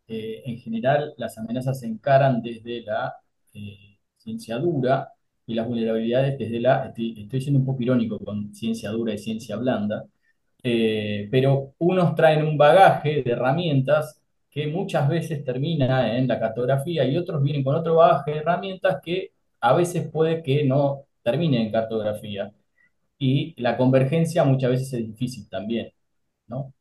[0.07, 3.15] eh, en general las amenazas se encaran desde la
[3.53, 5.09] eh, ciencia dura
[5.45, 9.55] y las vulnerabilidades desde la, estoy, siendo un poco irónico con ciencia dura y ciencia
[9.57, 10.05] blanda,
[10.63, 17.05] eh, pero unos traen un bagaje de herramientas que muchas veces termina en la cartografía
[17.05, 21.61] y otros vienen con otro bagaje de herramientas que a veces puede que no termine
[21.61, 22.53] en cartografía.
[23.17, 25.93] Y la convergencia muchas veces es difícil también,
[26.47, 26.73] ¿no?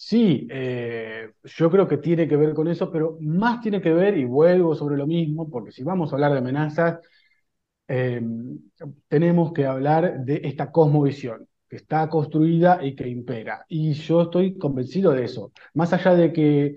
[0.00, 4.16] Sí, eh, yo creo que tiene que ver con eso, pero más tiene que ver,
[4.16, 7.00] y vuelvo sobre lo mismo, porque si vamos a hablar de amenazas,
[7.88, 8.22] eh,
[9.08, 13.64] tenemos que hablar de esta cosmovisión que está construida y que impera.
[13.68, 15.52] Y yo estoy convencido de eso.
[15.74, 16.76] Más allá de que,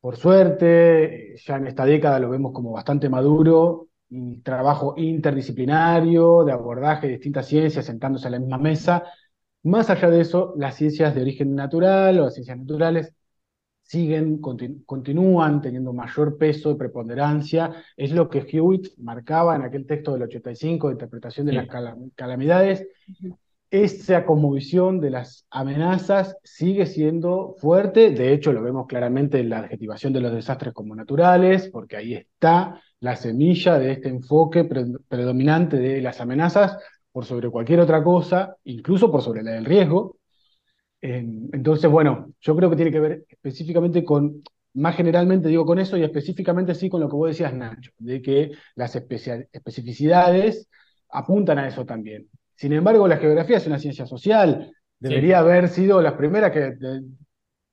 [0.00, 6.52] por suerte, ya en esta década lo vemos como bastante maduro, y trabajo interdisciplinario, de
[6.52, 9.04] abordaje de distintas ciencias sentándose a la misma mesa,
[9.62, 13.12] más allá de eso, las ciencias de origen natural o las ciencias naturales
[13.82, 17.72] siguen, continúan teniendo mayor peso y preponderancia.
[17.96, 21.68] Es lo que Hewitt marcaba en aquel texto del 85 de interpretación de las
[22.14, 22.86] calamidades.
[23.70, 29.60] Esa conmovisión de las amenazas sigue siendo fuerte, de hecho lo vemos claramente en la
[29.60, 35.78] adjetivación de los desastres como naturales, porque ahí está la semilla de este enfoque predominante
[35.78, 36.78] de las amenazas
[37.12, 40.16] por sobre cualquier otra cosa, incluso por sobre la del riesgo.
[41.00, 44.42] entonces, bueno, yo creo que tiene que ver específicamente con,
[44.74, 48.22] más generalmente digo con eso y específicamente sí con lo que vos decías, Nacho, de
[48.22, 50.68] que las especificidades
[51.10, 52.28] apuntan a eso también.
[52.56, 56.74] Sin embargo, la geografía es una ciencia social, debería haber sido la primera que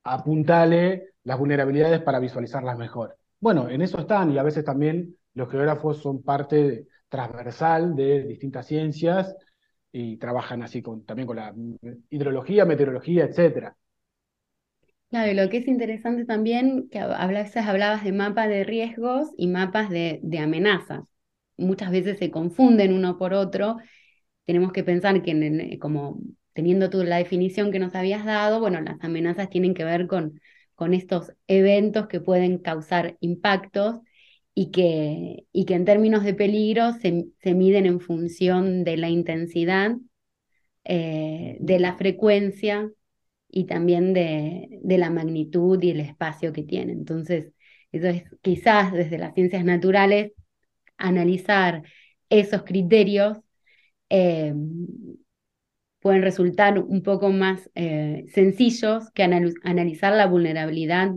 [0.04, 3.16] apuntale las vulnerabilidades para visualizarlas mejor.
[3.38, 8.22] Bueno, en eso están y a veces también los geógrafos son parte de, transversal de
[8.22, 9.36] distintas ciencias
[9.92, 11.54] y trabajan así con, también con la
[12.08, 13.76] hidrología, meteorología, etcétera.
[15.10, 17.12] Claro, y lo que es interesante también, que a
[17.66, 21.12] hablabas de mapas de riesgos y mapas de, amenazas.
[21.56, 23.78] Muchas veces se confunden uno por otro.
[24.44, 26.20] Tenemos que pensar que, como
[26.52, 30.40] teniendo tú la definición que nos habías dado, bueno, las amenazas tienen que ver con,
[30.76, 34.00] con estos eventos que pueden causar impactos
[34.60, 39.08] y que, y que en términos de peligro se, se miden en función de la
[39.08, 39.96] intensidad,
[40.84, 42.90] eh, de la frecuencia
[43.48, 46.92] y también de, de, la magnitud y el espacio que tiene.
[46.92, 47.54] Entonces,
[47.90, 50.32] eso es quizás desde las ciencias naturales
[50.98, 51.82] analizar
[52.28, 53.38] esos criterios
[54.10, 54.52] eh,
[56.00, 61.12] pueden resultar un poco más eh, sencillos que analizar la vulnerabilidad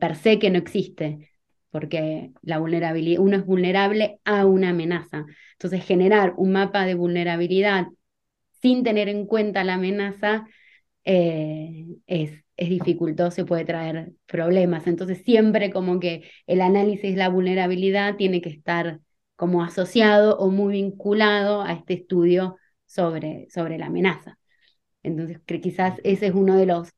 [0.00, 1.35] per se que no existe
[1.70, 5.26] porque la vulnerabilidad, uno es vulnerable a una amenaza.
[5.52, 7.86] Entonces, generar un mapa de vulnerabilidad
[8.62, 10.46] sin tener en cuenta la amenaza
[11.04, 14.86] eh, es, es dificultoso, puede traer problemas.
[14.86, 19.00] Entonces, siempre como que el análisis de la vulnerabilidad tiene que estar
[19.36, 24.38] como asociado o muy vinculado a este estudio sobre, sobre la amenaza.
[25.02, 26.92] Entonces, quizás ese es uno de los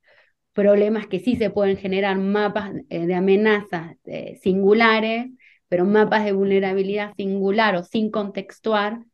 [0.58, 5.28] problemas que sí se pueden generar mapas eh, de amenazas eh, singulares,
[5.68, 9.04] pero mapas de vulnerabilidad singular o sin contextuar,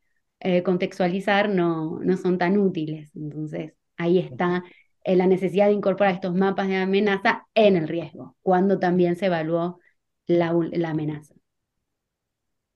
[0.40, 3.10] eh, contextualizar no, no son tan útiles.
[3.14, 4.64] Entonces, ahí está
[5.04, 9.78] la necesidad de incorporar estos mapas de amenaza en el riesgo, cuando también se evaluó
[10.26, 11.34] la, la amenaza.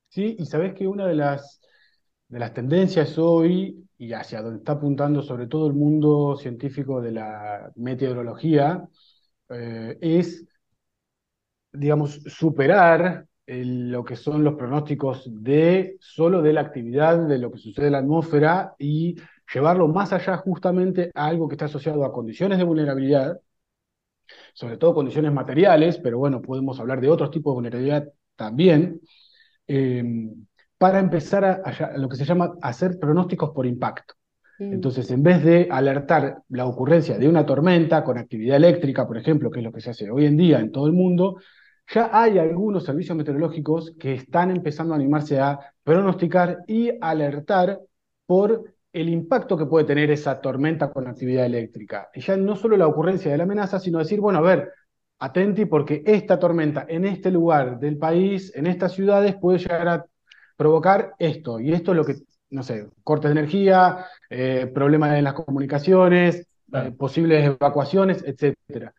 [0.08, 1.60] Sí, y sabes que una de las,
[2.28, 7.12] de las tendencias hoy y hacia donde está apuntando sobre todo el mundo científico de
[7.12, 8.88] la meteorología,
[9.50, 10.46] eh, es,
[11.72, 17.58] digamos, superar lo que son los pronósticos de solo de la actividad, de lo que
[17.58, 19.16] sucede en la atmósfera y
[19.52, 23.40] llevarlo más allá justamente a algo que está asociado a condiciones de vulnerabilidad,
[24.52, 29.00] sobre todo condiciones materiales, pero bueno, podemos hablar de otros tipos de vulnerabilidad también.
[29.66, 30.04] Eh,
[30.78, 34.14] para empezar a, lo que se llama hacer pronósticos por impacto.
[34.58, 34.72] Mm.
[34.74, 39.50] Entonces, en vez de alertar la ocurrencia de una tormenta con actividad eléctrica, por ejemplo,
[39.50, 41.38] que es lo que se hace hoy en día en todo el mundo,
[41.92, 47.80] ya hay algunos servicios meteorológicos que están empezando a animarse a pronosticar y alertar
[48.26, 52.10] por el impacto que puede tener esa tormenta con actividad eléctrica.
[52.14, 54.72] Y ya no solo la ocurrencia de la amenaza, sino decir, bueno, a ver,
[55.18, 60.06] atenti porque esta tormenta en este lugar del país, en estas ciudades, puede llegar a
[60.58, 62.16] provocar esto, y esto es lo que,
[62.50, 68.92] no sé, cortes de energía, eh, problemas en las comunicaciones, eh, posibles evacuaciones, etc.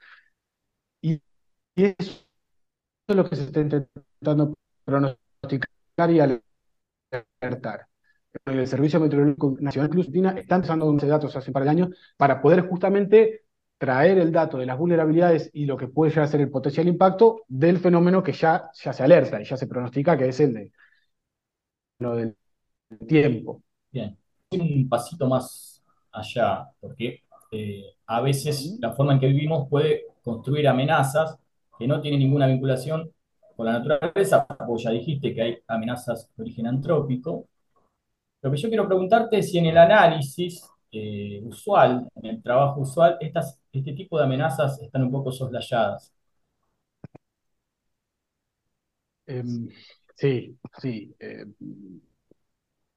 [1.01, 1.21] Y,
[1.75, 2.25] eso
[3.07, 6.19] es lo que se está intentando pronosticar y
[7.41, 7.87] alertar.
[8.45, 12.41] El Servicio Meteorológico Nacional Cruz están empezando a datos hace un par de años para
[12.41, 13.43] poder justamente
[13.77, 16.87] traer el dato de las vulnerabilidades y lo que puede llegar a ser el potencial
[16.87, 20.53] impacto del fenómeno que ya, ya se alerta y ya se pronostica, que es el
[20.53, 20.71] de
[21.99, 22.35] del
[23.07, 23.61] tiempo.
[23.91, 24.17] Bien,
[24.51, 30.67] un pasito más allá, porque eh, a veces la forma en que vivimos puede construir
[30.67, 31.37] amenazas
[31.77, 33.11] que no tienen ninguna vinculación
[33.55, 37.47] con la naturaleza, porque ya dijiste que hay amenazas de origen antrópico.
[38.41, 42.81] Lo que yo quiero preguntarte es si en el análisis eh, usual, en el trabajo
[42.81, 46.13] usual, estas este tipo de amenazas están un poco soslayadas.
[49.27, 49.69] Em,
[50.19, 51.15] sí, sí.
[51.19, 51.53] Em,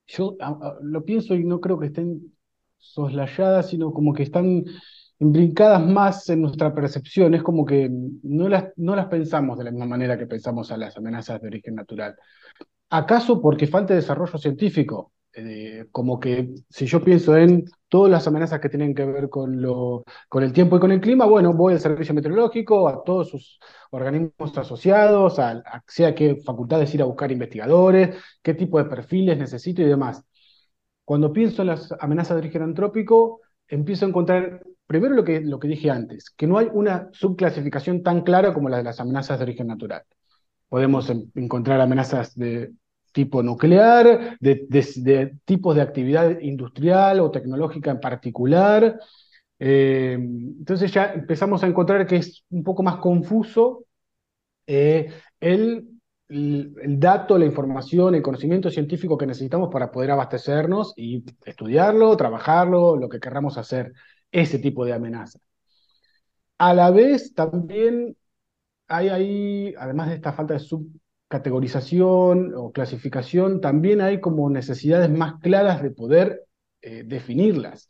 [0.06, 0.36] yo
[0.82, 2.34] lo pienso y no creo que estén
[2.78, 4.64] soslayadas, sino como que están
[5.18, 7.34] brincadas más en nuestra percepción.
[7.34, 10.76] Es como que no las, no las pensamos de la misma manera que pensamos a
[10.76, 12.16] las amenazas de origen natural.
[12.90, 15.12] ¿Acaso porque falta desarrollo científico?
[15.34, 19.62] Eh, como que si yo pienso en todas las amenazas que tienen que ver con,
[19.62, 23.30] lo, con el tiempo y con el clima, bueno, voy al servicio meteorológico, a todos
[23.30, 23.58] sus
[23.90, 29.80] organismos asociados, a, sea qué facultades ir a buscar investigadores, qué tipo de perfiles necesito
[29.82, 30.22] y demás.
[31.04, 35.58] Cuando pienso en las amenazas de origen antrópico, empiezo a encontrar, primero lo que, lo
[35.58, 39.38] que dije antes, que no hay una subclasificación tan clara como la de las amenazas
[39.38, 40.02] de origen natural.
[40.68, 42.72] Podemos encontrar amenazas de
[43.12, 48.98] tipo nuclear, de, tipos de actividad industrial o tecnológica en particular.
[49.58, 53.84] Eh, entonces ya empezamos a encontrar que es un poco más confuso
[54.66, 55.88] eh, el,
[56.28, 62.96] el, dato, la información, el conocimiento científico que necesitamos para poder abastecernos y estudiarlo, trabajarlo,
[62.96, 63.92] lo que querramos hacer,
[64.30, 65.38] ese tipo de amenaza.
[66.58, 68.16] A la vez también
[68.88, 70.86] hay ahí, además de esta falta de sub
[71.32, 76.42] categorización o clasificación, también hay como necesidades más claras de poder
[76.82, 77.88] eh, definirlas.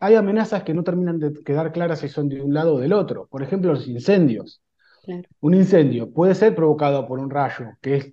[0.00, 2.92] Hay amenazas que no terminan de quedar claras si son de un lado o del
[2.92, 3.26] otro.
[3.26, 4.62] Por ejemplo, los incendios.
[5.40, 8.12] Un incendio puede ser provocado por un rayo, que es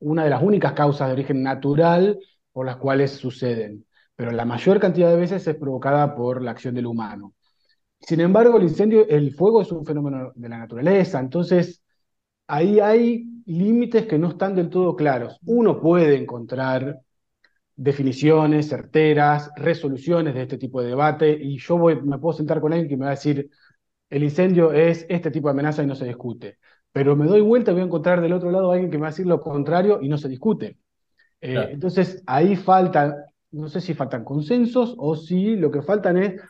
[0.00, 2.18] una de las únicas causas de origen natural
[2.50, 6.74] por las cuales suceden, pero la mayor cantidad de veces es provocada por la acción
[6.74, 7.34] del humano.
[8.00, 11.82] Sin embargo, el incendio, el fuego es un fenómeno de la naturaleza, entonces
[12.46, 15.38] ahí hay límites que no están del todo claros.
[15.46, 17.00] Uno puede encontrar
[17.74, 22.88] definiciones certeras, resoluciones de este tipo de debate, y yo me puedo sentar con alguien
[22.88, 23.50] que me va a decir,
[24.08, 26.58] el incendio es este tipo de amenaza y no se discute.
[26.92, 29.02] Pero me doy vuelta y voy a encontrar del otro lado a alguien que me
[29.02, 30.78] va a decir lo contrario y no se discute.
[31.40, 33.14] Eh, entonces, ahí falta,
[33.50, 36.40] no sé si faltan consensos o si lo que faltan es,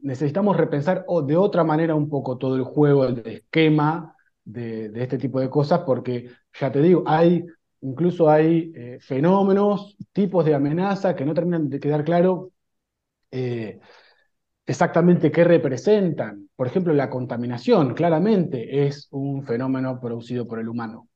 [0.00, 5.40] necesitamos repensar de otra manera un poco todo el juego, el esquema de, este tipo
[5.40, 6.28] de cosas, porque
[6.58, 7.44] ya te digo, hay,
[7.80, 12.52] incluso hay eh, fenómenos, tipos de amenaza que no terminan de quedar claro
[13.30, 13.80] eh,
[14.66, 16.48] exactamente qué representan.
[16.56, 21.08] Por ejemplo, la contaminación claramente es un fenómeno producido por el humano.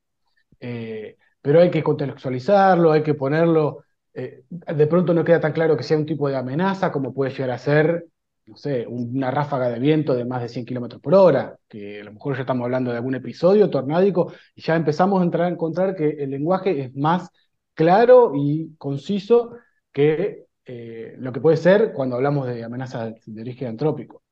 [0.61, 3.85] Eh, pero hay que contextualizarlo, hay que ponerlo,
[4.15, 7.51] de pronto no queda tan claro que sea un tipo de amenaza como puede llegar
[7.51, 8.07] a ser
[8.47, 12.05] no sé, una ráfaga de viento de más de 100 kilómetros por hora, que a
[12.05, 15.49] lo mejor ya estamos hablando de algún episodio tornádico, y ya empezamos a entrar a
[15.51, 17.31] encontrar que el lenguaje es más
[17.75, 19.53] claro y conciso
[19.93, 24.23] que eh, lo que puede ser cuando hablamos de amenazas de origen antrópico.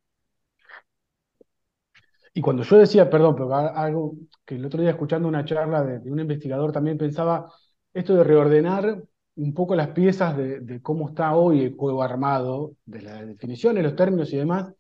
[2.33, 6.11] Y cuando yo decía, perdón, pero algo que el otro día escuchando una charla de
[6.11, 7.48] un investigador también pensaba,
[7.92, 9.05] esto de reordenar
[9.37, 13.97] un poco las piezas de, cómo está hoy el juego armado, de las definiciones, los
[13.97, 14.73] términos y demás,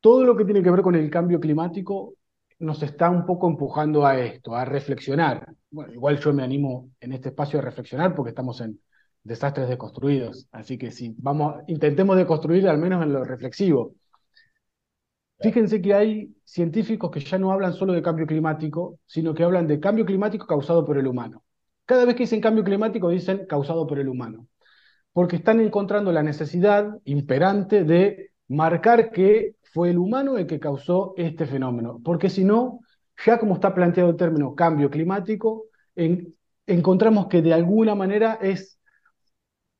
[0.00, 2.14] todo lo que tiene que ver con el cambio climático
[2.60, 5.46] nos está un poco empujando a esto, a reflexionar.
[5.70, 8.80] Bueno, igual yo me animo en este espacio a reflexionar porque estamos en
[9.22, 13.94] desastres deconstruidos, así que si vamos, intentemos deconstruir al menos en lo reflexivo.
[15.40, 19.68] Fíjense que hay científicos que ya no hablan solo de cambio climático, sino que hablan
[19.68, 21.44] de cambio climático causado por el humano.
[21.88, 24.46] Cada vez que dicen cambio climático dicen causado por el humano,
[25.14, 31.14] porque están encontrando la necesidad imperante de marcar que fue el humano el que causó
[31.16, 32.80] este fenómeno, porque si no,
[33.24, 35.64] ya como está planteado el término cambio climático,
[36.66, 38.78] encontramos que de alguna manera es,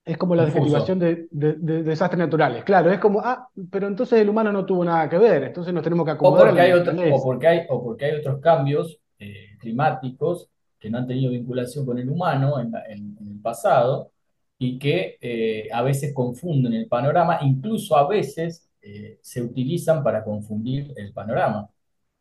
[0.03, 2.65] es como la desactivación de, desastres naturales.
[2.65, 5.85] Claro, es como, ah, pero entonces el humano no tuvo nada que ver, entonces nos
[5.85, 6.47] tenemos que acomodar.
[6.47, 10.99] O porque, hay, o porque, hay, o porque hay otros cambios eh, climáticos que no
[10.99, 12.75] han tenido vinculación con el humano en,
[13.21, 14.13] el pasado
[14.59, 20.25] y que eh, a veces confunden el panorama, incluso a veces eh, se utilizan para
[20.25, 21.69] confundir el panorama.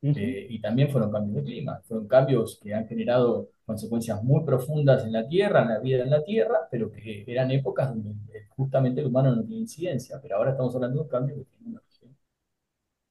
[0.01, 5.03] Eh, y también fueron cambios de clima, fueron cambios que han generado consecuencias muy profundas
[5.03, 9.01] en la Tierra, en la vida en la Tierra, pero que eran épocas donde justamente
[9.01, 11.81] el humano no tiene incidencia, pero ahora estamos hablando de un cambio de clima.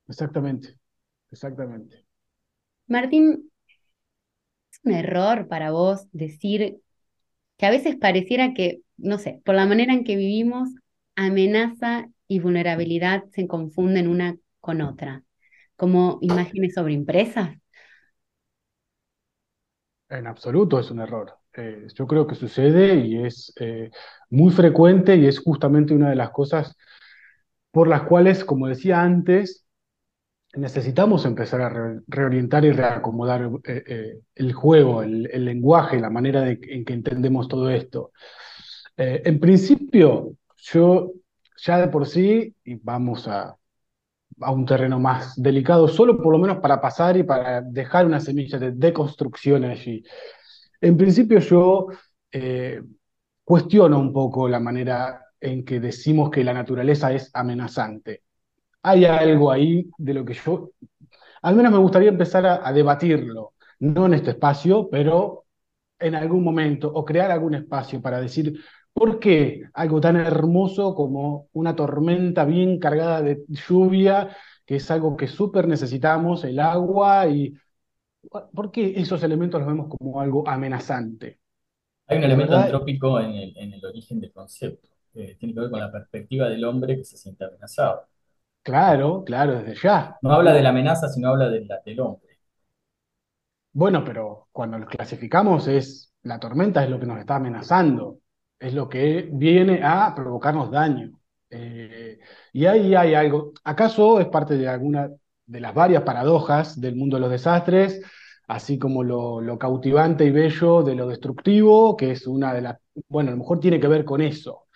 [0.08, 0.78] Exactamente,
[1.30, 2.06] exactamente.
[2.86, 3.50] Martín,
[4.86, 6.78] un error para vos decir
[7.58, 10.70] que a veces pareciera que, no sé, por la manera en que vivimos,
[11.16, 15.24] amenaza y vulnerabilidad se confunden una con otra,
[15.76, 17.58] como imágenes sobreimpresas?
[20.08, 21.34] En absoluto es un error.
[21.54, 23.90] Eh, yo creo que sucede y es eh,
[24.30, 26.76] muy frecuente y es justamente una de las cosas
[27.70, 29.65] por las cuales, como decía antes,
[30.56, 36.84] necesitamos empezar a reorientar y reacomodar eh, eh, el juego, el, lenguaje, la manera en
[36.84, 38.12] que entendemos todo esto.
[38.96, 41.12] Eh, en principio, yo
[41.56, 43.56] ya de por sí, y vamos a,
[44.40, 48.20] a un terreno más delicado, solo por lo menos para pasar y para dejar una
[48.20, 50.02] semilla de deconstrucción allí.
[50.80, 51.86] En principio yo
[53.44, 58.25] cuestiono un poco la manera en que decimos que la naturaleza es amenazante
[58.86, 60.70] hay algo ahí de lo que yo,
[61.42, 65.44] al menos me gustaría empezar a, debatirlo, no en este espacio, pero
[65.98, 68.60] en algún momento, o crear algún espacio para decir,
[68.92, 75.16] ¿por qué algo tan hermoso como una tormenta bien cargada de lluvia, que es algo
[75.16, 77.54] que súper necesitamos, el agua, y
[78.30, 81.40] ¿por qué esos elementos los vemos como algo amenazante?
[82.06, 85.90] Hay un elemento antrópico en el, origen del concepto, que tiene que ver con la
[85.90, 88.06] perspectiva del hombre que se siente amenazado.
[88.66, 90.18] Claro, claro, desde ya.
[90.22, 92.36] No habla de la amenaza, sino habla del, del hombre.
[93.72, 98.18] Bueno, pero cuando lo clasificamos es, la tormenta es lo que nos está amenazando,
[98.58, 101.20] es lo que viene a provocarnos daño.
[101.50, 102.18] Eh,
[102.52, 105.10] y ahí hay algo, ¿acaso es parte de alguna
[105.44, 108.00] de las varias paradojas del mundo de los desastres,
[108.48, 112.78] así como lo, lo cautivante y bello de lo destructivo, que es una de las,
[113.08, 114.66] bueno, a lo mejor tiene que ver con eso.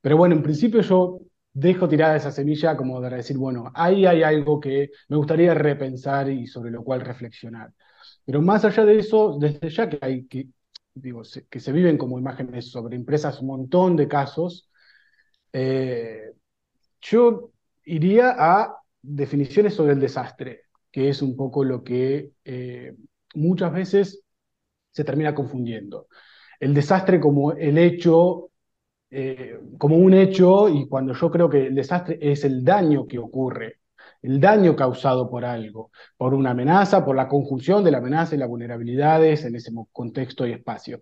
[0.00, 1.20] Pero bueno, en principio yo
[1.56, 6.28] dejo tirada esa semilla como de decir, bueno, ahí hay algo que me gustaría repensar
[6.28, 7.72] y sobre lo cual reflexionar.
[8.26, 10.48] Pero más allá de eso, desde ya que hay que,
[10.94, 14.70] digo, que se viven como imágenes sobre impresas un montón de casos,
[15.50, 16.32] eh,
[17.00, 17.52] yo
[17.84, 22.94] iría a definiciones sobre el desastre, que es un poco lo que eh,
[23.34, 24.22] muchas veces
[24.90, 26.08] se termina confundiendo.
[26.60, 28.50] El desastre como el hecho
[29.18, 33.18] eh, como un hecho y cuando yo creo que el desastre es el daño que
[33.18, 33.78] ocurre,
[34.20, 38.38] el daño causado por algo, por una amenaza, por la conjunción de la amenaza y
[38.38, 41.00] las vulnerabilidades en ese contexto y espacio.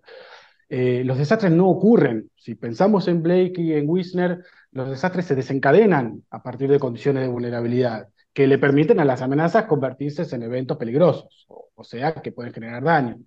[0.69, 2.31] Eh, los desastres no ocurren.
[2.37, 7.23] Si pensamos en Blake y en Wisner, los desastres se desencadenan a partir de condiciones
[7.23, 12.31] de vulnerabilidad que le permiten a las amenazas convertirse en eventos peligrosos, o sea, que
[12.31, 13.17] pueden generar daño.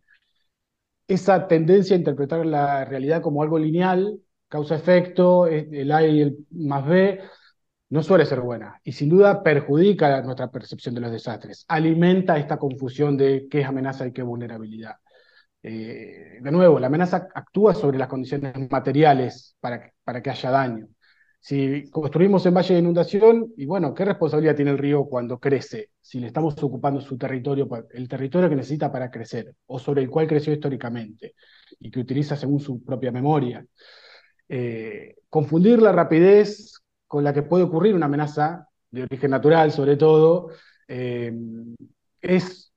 [1.07, 4.19] Esa tendencia a interpretar la realidad como algo lineal
[4.49, 7.21] causa-efecto, el A y el más B,
[7.91, 12.59] no suele ser buena y sin duda perjudica nuestra percepción de los desastres, alimenta esta
[12.59, 14.97] confusión de qué es amenaza y qué vulnerabilidad.
[15.63, 20.51] Eh, de nuevo, la amenaza actúa sobre las condiciones materiales para que, para que haya
[20.51, 20.89] daño.
[21.41, 25.91] Si construimos en valle de inundación, y bueno, ¿qué responsabilidad tiene el río cuando crece?
[26.01, 30.11] Si le estamos ocupando su territorio, el territorio que necesita para crecer, o sobre el
[30.11, 31.35] cual creció históricamente,
[31.81, 33.65] y que utiliza según su propia memoria.
[34.49, 36.75] Eh, confundir la rapidez
[37.07, 40.51] con la que puede ocurrir una amenaza de origen natural, sobre todo,
[40.89, 41.33] eh,
[42.21, 42.73] es,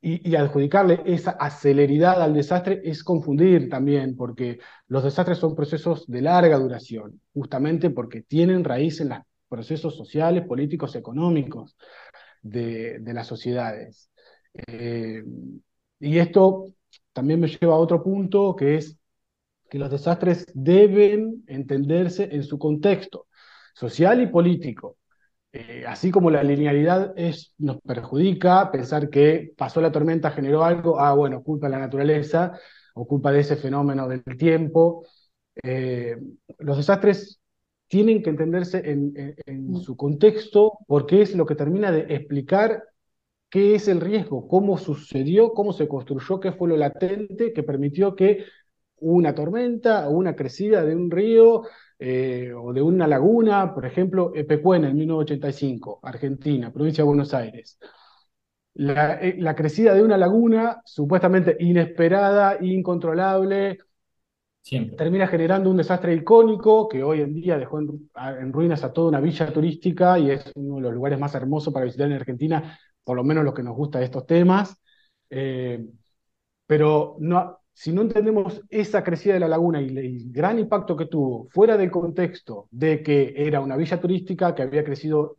[0.00, 6.22] y, adjudicarle esa aceleridad al desastre es confundir también, porque los desastres son procesos de
[6.22, 11.76] larga duración, justamente porque tienen raíz en los procesos sociales, políticos, económicos
[12.42, 14.10] de, las sociedades.
[14.66, 15.24] Eh,
[16.00, 16.66] y esto
[17.12, 18.97] también me lleva a otro punto, que es
[19.68, 23.26] que los desastres deben entenderse en su contexto
[23.74, 24.96] social y político.
[25.52, 27.14] Eh, así como la linealidad
[27.58, 32.58] nos perjudica, pensar que pasó la tormenta, generó algo, ah, bueno, culpa de la naturaleza
[32.94, 35.06] o culpa de ese fenómeno del tiempo.
[35.62, 36.16] Eh,
[36.58, 37.40] los desastres
[37.88, 42.84] tienen que entenderse en, en, su contexto porque es lo que termina de explicar
[43.50, 48.14] qué es el riesgo, cómo sucedió, cómo se construyó, qué fue lo latente que permitió
[48.14, 48.44] que
[49.00, 51.62] una tormenta o una crecida de un río
[51.98, 57.78] eh, o de una laguna, por ejemplo, Epecuena en 1985, Argentina, provincia de Buenos Aires.
[58.80, 63.78] Eh, la, crecida de una laguna supuestamente inesperada, incontrolable,
[64.96, 69.20] termina generando un desastre icónico que hoy en día dejó en, ruinas a toda una
[69.20, 73.16] villa turística y es uno de los lugares más hermosos para visitar en Argentina, por
[73.16, 74.80] lo menos los que nos gusta de estos temas.
[75.30, 75.84] Eh,
[76.66, 81.06] pero no, si no entendemos esa crecida de la laguna y el gran impacto que
[81.06, 85.36] tuvo fuera del contexto de que era una villa turística que había crecido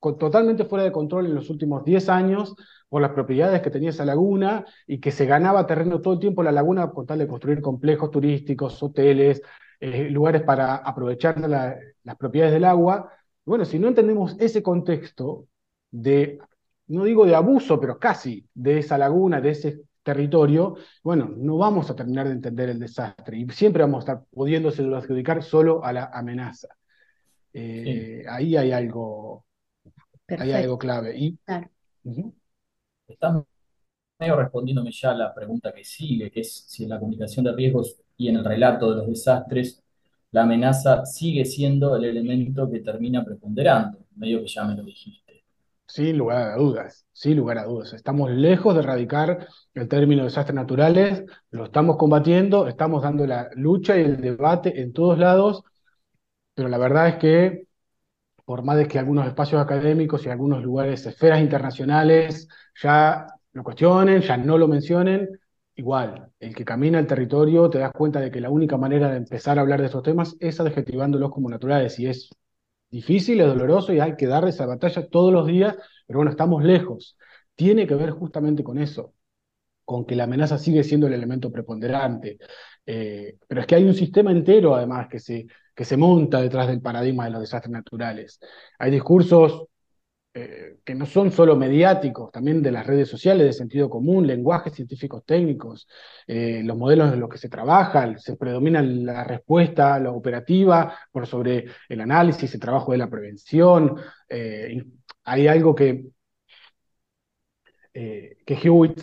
[0.00, 2.56] totalmente fuera de control en los últimos 10 años
[2.88, 6.42] por las propiedades que tenía esa laguna y que se ganaba terreno todo el tiempo
[6.42, 9.42] la laguna con tal de construir complejos turísticos, hoteles,
[9.80, 13.12] eh, lugares para aprovechar las propiedades del agua.
[13.44, 15.46] Bueno, si no entendemos ese contexto
[15.90, 16.38] de,
[16.86, 21.90] no digo de abuso, pero casi de esa laguna, de ese territorio, bueno, no vamos
[21.90, 25.92] a terminar de entender el desastre y siempre vamos a estar pudiéndose adjudicar solo a
[25.92, 26.68] la amenaza.
[27.52, 29.44] Eh, ahí hay algo
[30.38, 31.16] Hay algo clave.
[31.16, 31.70] Y, claro.
[33.08, 33.42] Estás
[34.18, 37.52] medio respondiéndome ya a la pregunta que sigue, que es si en la comunicación de
[37.52, 39.82] riesgos y en el relato de los desastres,
[40.30, 45.29] la amenaza sigue siendo el elemento que termina preponderando, medio que ya me lo dijiste.
[45.92, 47.92] Sin lugar a dudas, sin lugar a dudas.
[47.94, 53.96] Estamos lejos de erradicar el término desastres naturales, lo estamos combatiendo, estamos dando la lucha
[53.98, 55.64] y el debate en todos lados,
[56.54, 57.64] pero la verdad es que
[58.44, 62.48] por más de que algunos espacios académicos y algunos lugares, esferas internacionales,
[62.80, 65.28] ya lo cuestionen, ya no lo mencionen,
[65.74, 69.16] igual, el que camina el territorio te das cuenta de que la única manera de
[69.16, 72.30] empezar a hablar de estos temas es adjetivándolos como naturales y es
[72.90, 75.76] difícil, es doloroso y hay que dar esa batalla todos los días,
[76.06, 77.16] pero bueno, estamos lejos.
[77.54, 79.14] Tiene que ver justamente con eso,
[79.84, 82.38] con que la amenaza sigue siendo el elemento preponderante.
[82.86, 86.68] Eh, pero es que hay un sistema entero, además, que se, que se monta detrás
[86.68, 88.40] del paradigma de los desastres naturales.
[88.78, 89.64] Hay discursos
[90.32, 94.72] eh, que no son solo mediáticos, también de las redes sociales, de sentido común, lenguajes
[94.74, 95.88] científicos técnicos,
[96.28, 101.26] eh, los modelos en los que se trabaja, se predomina la respuesta, la operativa, por
[101.26, 103.96] sobre el análisis, el trabajo de la prevención.
[104.28, 104.84] Eh,
[105.24, 106.04] hay algo que,
[107.92, 109.00] que Hewitt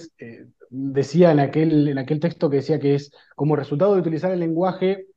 [0.70, 4.40] decía en aquel, en aquel texto que decía que es como resultado de utilizar el
[4.40, 5.08] lenguaje,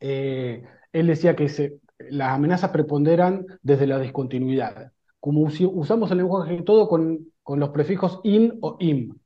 [0.00, 4.92] él decía que se, las amenazas preponderan desde la discontinuidad.
[5.20, 9.18] Como usamos el lenguaje todo con, con los prefijos in o im.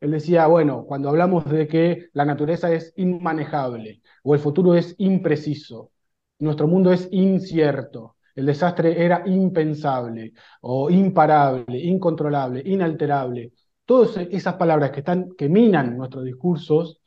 [0.00, 4.94] Él decía, bueno, cuando hablamos de que la naturaleza es inmanejable o el futuro es
[4.98, 5.90] impreciso,
[6.38, 13.52] nuestro mundo es incierto, el desastre era impensable o imparable, incontrolable, inalterable.
[13.86, 17.00] Todas esas palabras que, están, que minan nuestros discursos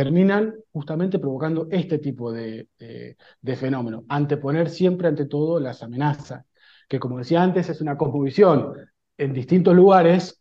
[0.00, 6.46] terminan justamente provocando este tipo de, de, fenómeno, anteponer siempre ante todo las amenazas,
[6.88, 8.72] que como decía antes es una cosmovisión.
[9.18, 10.40] En distintos lugares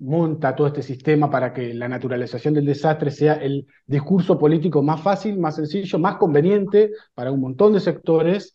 [0.00, 5.00] monta todo este sistema para que la naturalización del desastre sea el discurso político más
[5.00, 8.52] fácil, más sencillo, más conveniente para un montón de sectores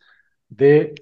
[0.50, 0.94] de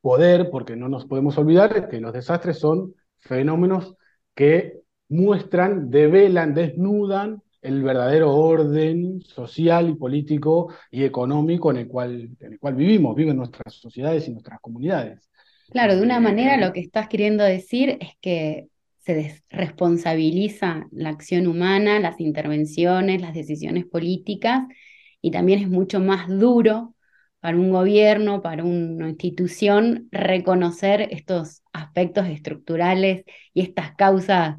[0.00, 3.96] poder, porque no nos podemos olvidar que los desastres son fenómenos
[4.36, 12.30] que muestran, develan, desnudan el verdadero orden social y político y económico en el cual,
[12.40, 15.28] en el cual vivimos, viven nuestras sociedades y nuestras comunidades.
[15.70, 18.68] Claro, de una manera lo que estás queriendo decir es que
[19.00, 24.62] se desresponsabiliza la acción humana, las intervenciones, las decisiones políticas,
[25.20, 26.94] y también es mucho más duro
[27.40, 34.56] para un gobierno, para una institución, reconocer estos aspectos estructurales y estas causas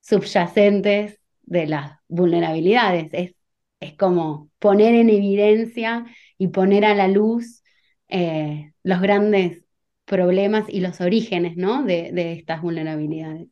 [0.00, 3.08] subyacentes de las vulnerabilidades.
[3.12, 3.34] Es,
[3.80, 6.06] es como poner en evidencia
[6.38, 7.62] y poner a la luz
[8.08, 9.64] eh, los grandes
[10.04, 11.84] problemas y los orígenes ¿no?
[11.84, 13.48] de, de estas vulnerabilidades.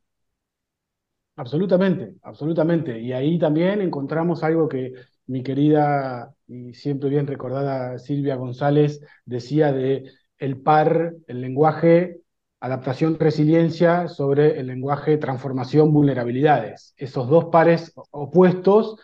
[1.36, 3.00] Absolutamente, absolutamente.
[3.00, 4.92] Y ahí también encontramos algo que
[5.26, 10.04] mi querida y siempre bien recordada Silvia González decía de
[10.38, 12.20] el par, el lenguaje
[12.64, 16.94] adaptación, resiliencia sobre el lenguaje transformación, vulnerabilidades.
[16.96, 18.96] Esos dos pares opuestos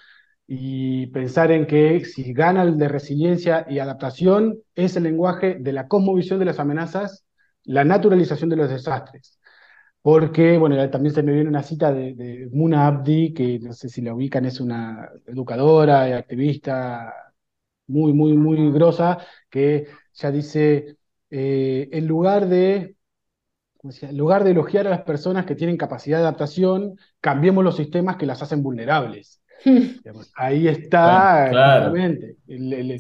[0.46, 5.72] y pensar en que si gana el de resiliencia y adaptación es el lenguaje de
[5.72, 7.26] la cosmovisión de las amenazas,
[7.64, 9.38] la naturalización de los desastres.
[10.02, 14.00] Porque, bueno, también se me viene una cita de, Muna Abdi, que no sé si
[14.02, 17.14] la ubican, es una educadora y activista
[17.86, 19.18] muy, muy, muy grosa,
[19.50, 20.96] que ya dice,
[21.30, 22.96] eh, en lugar de
[23.82, 28.16] en lugar de elogiar a las personas que tienen capacidad de adaptación, cambiemos los sistemas
[28.16, 29.40] que las hacen vulnerables.
[30.36, 32.90] ahí está claramente el,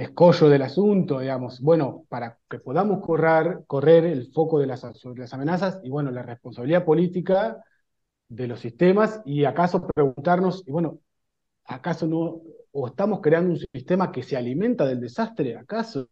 [0.00, 1.60] escollo del asunto, digamos.
[1.60, 4.86] Bueno, para que podamos correr, correr el foco de las,
[5.16, 7.62] las amenazas y bueno, la responsabilidad política
[8.28, 11.00] de los sistemas y acaso preguntarnos, y bueno,
[11.64, 12.40] ¿acaso no,
[12.72, 15.56] o estamos creando un sistema que se alimenta del desastre?
[15.56, 16.08] ¿Acaso?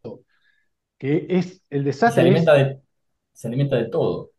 [0.97, 2.23] Que es el desastre.
[2.23, 2.81] Se alimenta de
[3.39, 4.31] se alimenta de todo.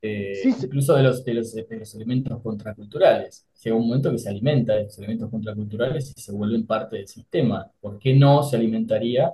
[0.00, 3.46] Eh, incluso de los, de los, elementos contraculturales.
[3.62, 7.06] Llega un momento que se alimenta de los elementos contraculturales y se vuelven parte del
[7.06, 7.70] sistema.
[7.80, 9.30] ¿Por qué no se alimentaría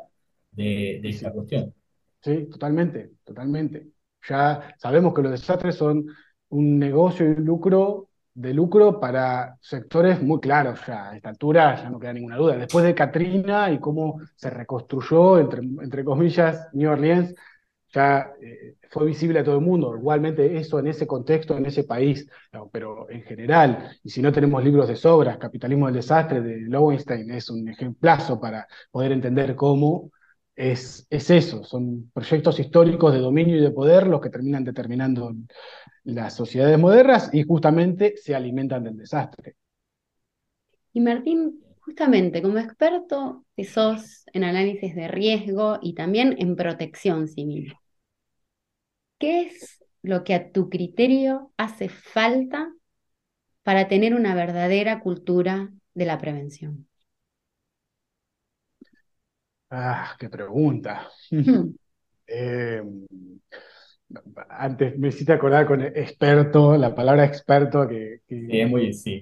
[0.50, 1.72] de, de esta cuestión?
[2.20, 3.86] Sí, totalmente, totalmente.
[4.28, 6.06] Ya sabemos que los desastres son
[6.48, 11.10] un negocio y un lucro de lucro para sectores muy claros ya.
[11.10, 12.56] A esta altura ya no queda ninguna duda.
[12.56, 17.34] Después de Katrina y cómo se reconstruyó, entre, entre comillas, New Orleans,
[17.92, 19.96] ya eh, fue visible a todo el mundo.
[19.96, 22.26] Igualmente eso en ese contexto, en ese país,
[22.72, 27.30] pero en general, y si no tenemos libros de sobras, Capitalismo del Desastre de Lowenstein
[27.30, 30.10] es un ejemplazo para poder entender cómo
[30.54, 35.32] es, es eso, son proyectos históricos de dominio y de poder los que terminan determinando
[36.04, 39.56] las sociedades modernas y justamente se alimentan del desastre.
[40.92, 41.60] Y Martín,
[41.90, 47.74] justamente como experto que sos en análisis de riesgo y también en protección civil,
[49.18, 52.72] ¿qué es lo que a tu criterio hace falta
[53.64, 56.86] para tener una verdadera cultura de la prevención?
[59.68, 61.08] Ah, qué pregunta.
[61.30, 61.70] Hmm.
[62.32, 62.80] Eh,
[64.50, 69.20] antes me hiciste acordar con experto, la palabra experto que, es muy, sí.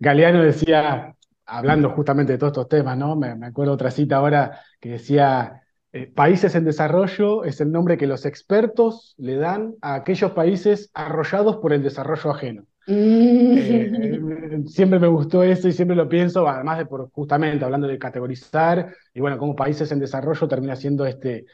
[0.00, 1.14] Galeano decía,
[1.50, 3.16] hablando justamente de todos estos temas, ¿no?
[3.16, 8.06] Me, acuerdo otra cita ahora que decía, eh, países en desarrollo es el nombre que
[8.06, 12.64] los expertos le dan a aquellos países arrollados por el desarrollo ajeno.
[12.86, 17.98] Eh, siempre me gustó eso y siempre lo pienso, además de por justamente hablando de
[17.98, 21.46] categorizar, y bueno, como países en desarrollo termina siendo este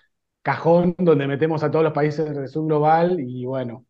[0.42, 3.85] cajón donde metemos a todos los países del sur global y bueno,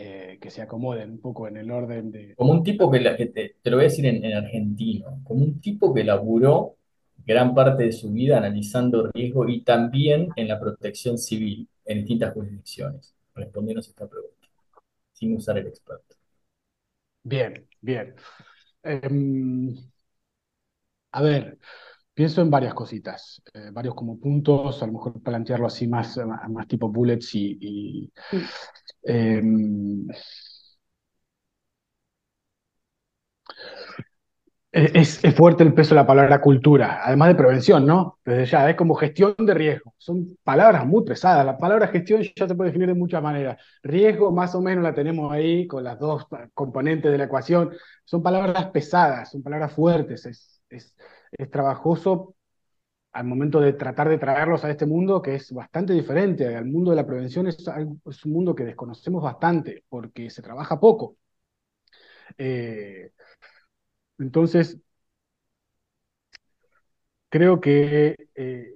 [0.00, 2.36] eh, que se acomoden un poco en el orden de...
[2.36, 5.92] Como un tipo que, te, lo voy a decir en, en, argentino, como un tipo
[5.92, 6.76] que laburó
[7.26, 12.32] gran parte de su vida analizando riesgo y también en la protección civil en distintas
[12.32, 13.12] jurisdicciones.
[13.34, 14.46] Respondiéndonos esta pregunta,
[15.14, 16.14] sin usar el experto.
[17.24, 18.14] Bien, bien.
[18.84, 19.74] Em,
[21.10, 21.58] a ver,
[22.14, 26.68] pienso en varias cositas, eh, varios como puntos, a lo mejor plantearlo así más, más
[26.68, 28.12] tipo bullets y...
[29.04, 30.06] Em,
[34.70, 38.18] Es, fuerte el peso de la palabra cultura, además de prevención, ¿no?
[38.24, 39.94] Desde ya, es como gestión de riesgo.
[39.96, 41.44] Son palabras muy pesadas.
[41.46, 43.56] La palabra gestión ya se puede definir de muchas maneras.
[43.82, 47.72] Riesgo, más o menos, la tenemos ahí con las dos componentes de la ecuación.
[48.04, 50.26] Son palabras pesadas, son palabras fuertes.
[50.26, 50.94] Es, es,
[51.50, 52.34] trabajoso
[53.18, 56.54] al momento de tratar de traerlos a este mundo que es bastante diferente.
[56.56, 60.78] Al mundo de la prevención es, es un mundo que desconocemos bastante porque se trabaja
[60.78, 61.16] poco.
[62.38, 63.12] Eh,
[64.18, 64.78] entonces,
[67.28, 68.74] creo que eh,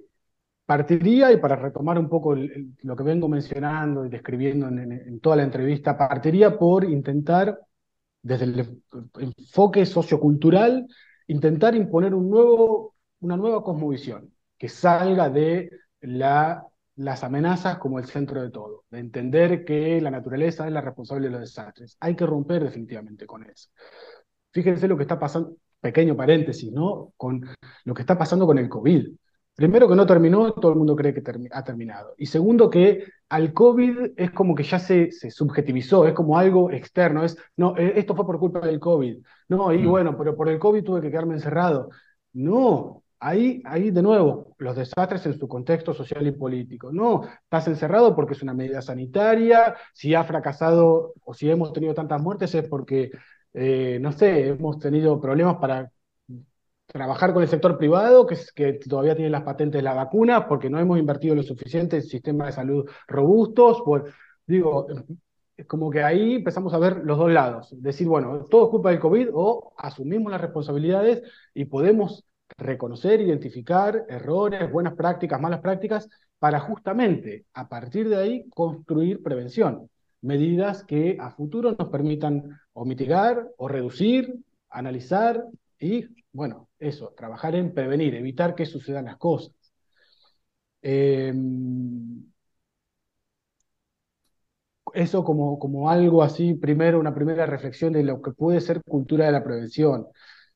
[0.65, 5.43] partiría, y para retomar un poco lo que vengo mencionando y describiendo en, toda la
[5.43, 7.59] entrevista, partiría por intentar,
[8.21, 8.81] desde el
[9.19, 10.87] enfoque sociocultural,
[11.27, 14.32] intentar imponer una nueva cosmovisión
[14.63, 20.09] que salga de la, las amenazas como el centro de todo, de entender que la
[20.09, 21.97] naturaleza es la responsable de los desastres.
[21.99, 23.67] Hay que romper definitivamente con eso.
[24.53, 27.11] Fíjense lo que está pasando, pequeño paréntesis, ¿no?
[27.17, 27.45] Con
[27.83, 29.09] lo que está pasando con el COVID.
[29.53, 32.15] Primero que no terminó, todo el mundo cree que ha terminado.
[32.17, 36.71] Y segundo que al COVID es como que ya se, se, subjetivizó, es como algo
[36.71, 39.21] externo, es, no, eh, esto fue por culpa del COVID.
[39.49, 39.89] No, y mm.
[39.89, 41.89] bueno, pero por el COVID tuve que quedarme encerrado.
[42.31, 46.91] No, ahí, ahí de nuevo, los desastres en su contexto social y político.
[46.91, 51.93] No, estás encerrado porque es una medida sanitaria, si ha fracasado o si hemos tenido
[51.93, 53.11] tantas muertes es porque
[53.53, 55.91] eh, no sé, hemos tenido problemas para
[56.87, 60.79] trabajar con el sector privado, que, todavía tiene las patentes de la vacuna, porque no
[60.79, 63.81] hemos invertido lo suficiente en sistemas de salud robustos.
[63.85, 64.03] Pues,
[64.45, 64.87] digo,
[65.67, 67.69] como que ahí empezamos a ver los dos lados.
[67.81, 72.25] Decir, bueno, todo es culpa del COVID o asumimos las responsabilidades y podemos
[72.63, 76.09] reconocer, identificar errores, buenas prácticas, malas prácticas,
[76.39, 79.89] para justamente a partir de ahí construir prevención
[80.23, 84.33] medidas que a futuro nos permitan o mitigar o reducir,
[84.69, 85.43] analizar
[85.79, 89.53] y, bueno, eso, trabajar en prevenir, evitar que sucedan las cosas.
[90.81, 92.23] Em,
[94.93, 99.25] eso como, como algo así, primero, una primera reflexión de lo que puede ser cultura
[99.25, 100.07] de la prevención.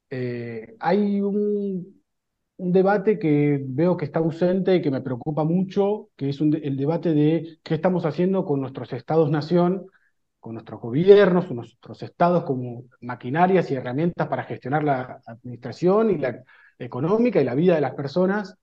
[0.09, 1.96] Eh, hay un
[2.57, 6.77] un debate que veo que está ausente y que me preocupa mucho, que es el
[6.77, 9.87] debate de qué estamos haciendo con nuestros estados-nación,
[10.39, 16.17] con nuestros gobiernos, con nuestros estados como maquinarias y herramientas para gestionar la administración y
[16.17, 16.43] la
[16.79, 18.57] económica y la vida de las personas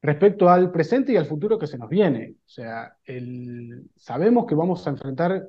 [0.00, 2.36] respecto al presente y al futuro que se nos viene.
[2.46, 2.96] O sea,
[3.96, 5.48] sabemos que vamos a enfrentar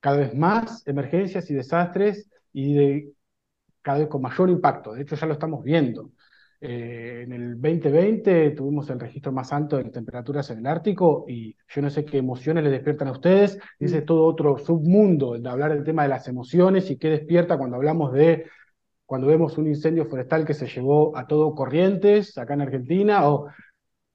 [0.00, 3.12] cada vez más emergencias y desastres y
[3.82, 4.92] cada vez con mayor impacto.
[4.92, 6.10] De hecho, ya lo estamos viendo.
[6.66, 11.54] Eh, en el 2020 tuvimos el registro más alto de temperaturas en el Ártico y
[11.68, 13.58] yo no sé qué emociones le despiertan a ustedes.
[13.78, 17.58] Ese es todo otro submundo, de hablar del tema de las emociones y qué despierta
[17.58, 18.46] cuando hablamos de,
[19.04, 23.48] cuando vemos un incendio forestal que se llevó a todo Corrientes, acá en Argentina, o,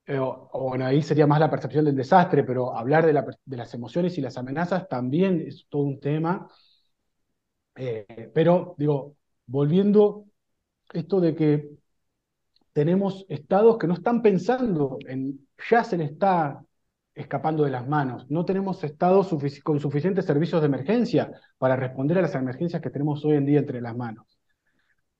[0.07, 0.19] eh,
[0.53, 3.13] bueno, ahí sería más la percepción del desastre, pero hablar de,
[3.45, 6.49] de las emociones y las amenazas también es todo un tema.
[7.75, 10.25] Eh, pero, digo, volviendo
[10.93, 11.78] esto de que
[12.79, 16.63] tenemos estados que no están pensando en, ya se le está
[17.13, 18.25] escapando de las manos.
[18.29, 23.25] No tenemos estados con suficientes servicios de emergencia para responder a las emergencias que tenemos
[23.25, 24.39] hoy en día entre las manos.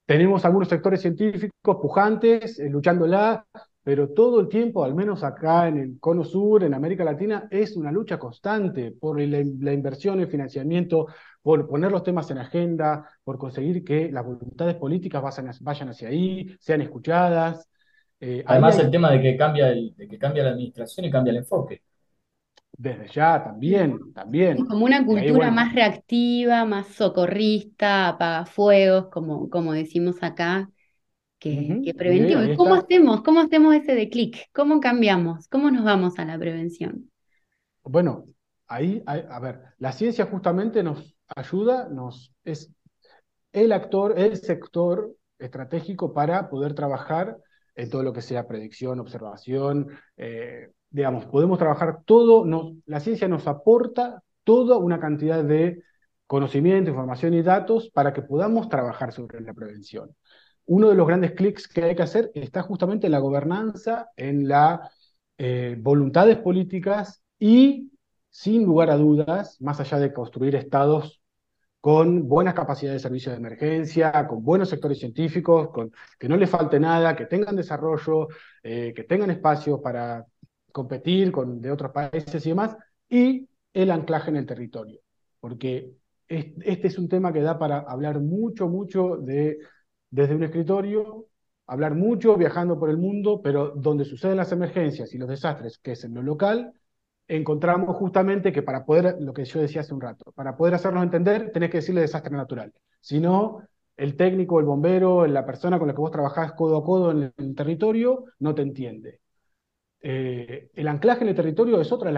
[0.06, 1.52] Tenemos algunos sectores científicos
[1.82, 3.46] pujantes, eh, luchándola,
[3.90, 7.76] pero todo el tiempo, al menos acá en el Cono Sur, en América Latina, es
[7.76, 9.40] una lucha constante por la,
[9.74, 11.08] inversión, el financiamiento,
[11.42, 15.24] por poner los temas en agenda, por conseguir que las voluntades políticas
[15.62, 17.68] vayan, hacia ahí, sean escuchadas.
[18.20, 21.38] Eh, Además, el tema de que, cambia de que cambia la administración y cambia el
[21.38, 21.82] enfoque.
[22.72, 24.68] Desde ya, también, también.
[24.68, 30.70] Como una cultura más reactiva, más socorrista, apagafuegos, como, como decimos acá,
[31.40, 32.44] que, que preventivo.
[32.44, 33.22] ¿Y cómo hacemos?
[33.24, 34.50] ¿Cómo hacemos ese de clic?
[34.54, 35.48] ¿Cómo cambiamos?
[35.48, 37.10] ¿Cómo nos vamos a la prevención?
[37.84, 38.26] Bueno,
[38.68, 42.72] ahí, a ver, la ciencia justamente nos ayuda, nos es
[43.52, 47.38] el actor, el sector estratégico para poder trabajar
[47.76, 49.88] en todo lo que sea predicción, observación,
[50.18, 52.46] eh, digamos, podemos trabajar todo,
[52.86, 55.82] la ciencia nos aporta toda una cantidad de
[56.28, 60.16] conocimiento, información y datos para que podamos trabajar sobre la prevención.
[60.70, 64.48] Uno de los grandes clics que hay que hacer está justamente en la gobernanza, en
[64.48, 64.80] las
[65.36, 67.92] eh, voluntades políticas y,
[68.30, 71.24] sin lugar a dudas, más allá de construir estados
[71.82, 75.70] con buenas capacidades de servicio de emergencia, con buenos sectores científicos,
[76.20, 78.28] que no les falte nada, que tengan desarrollo,
[78.62, 80.24] eh, que tengan espacio para
[80.72, 82.78] competir con de otros países y demás,
[83.10, 85.00] y el anclaje en el territorio,
[85.40, 85.94] porque
[86.28, 89.58] este es un tema que da para hablar mucho, mucho de,
[90.10, 91.28] desde un escritorio,
[91.68, 95.92] hablar mucho viajando por el mundo, pero donde suceden las emergencias y los desastres, que
[95.94, 96.74] es en lo local,
[97.28, 101.04] encontramos justamente que para poder, lo que yo decía hace un rato, para poder hacernos
[101.04, 102.74] entender, tenés que decirle desastre natural.
[103.00, 103.62] Si no,
[103.96, 107.34] el técnico, el bombero, la persona con la que vos trabajás codo a codo en
[107.38, 109.20] el territorio, no te entiende.
[110.02, 112.14] Eh, el anclaje en el territorio es otro de,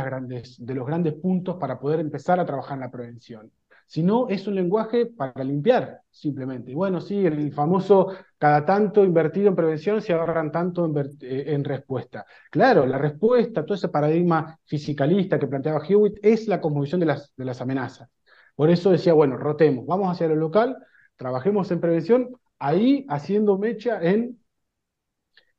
[0.76, 3.52] los grandes puntos para poder empezar a trabajar en la prevención.
[3.92, 6.74] Si no, es un lenguaje para limpiar, simplemente.
[6.74, 12.26] Bueno, sí, el famoso cada tanto invertido en prevención se ahorran tanto en, eh, respuesta.
[12.50, 16.62] Claro, la respuesta, todo ese paradigma fisicalista que planteaba Hewitt, es la
[17.06, 18.10] las, de las amenazas.
[18.56, 20.78] Por eso decía, bueno, rotemos, vamos hacia lo local,
[21.18, 22.30] trabajemos en prevención,
[22.60, 24.39] ahí haciendo mecha en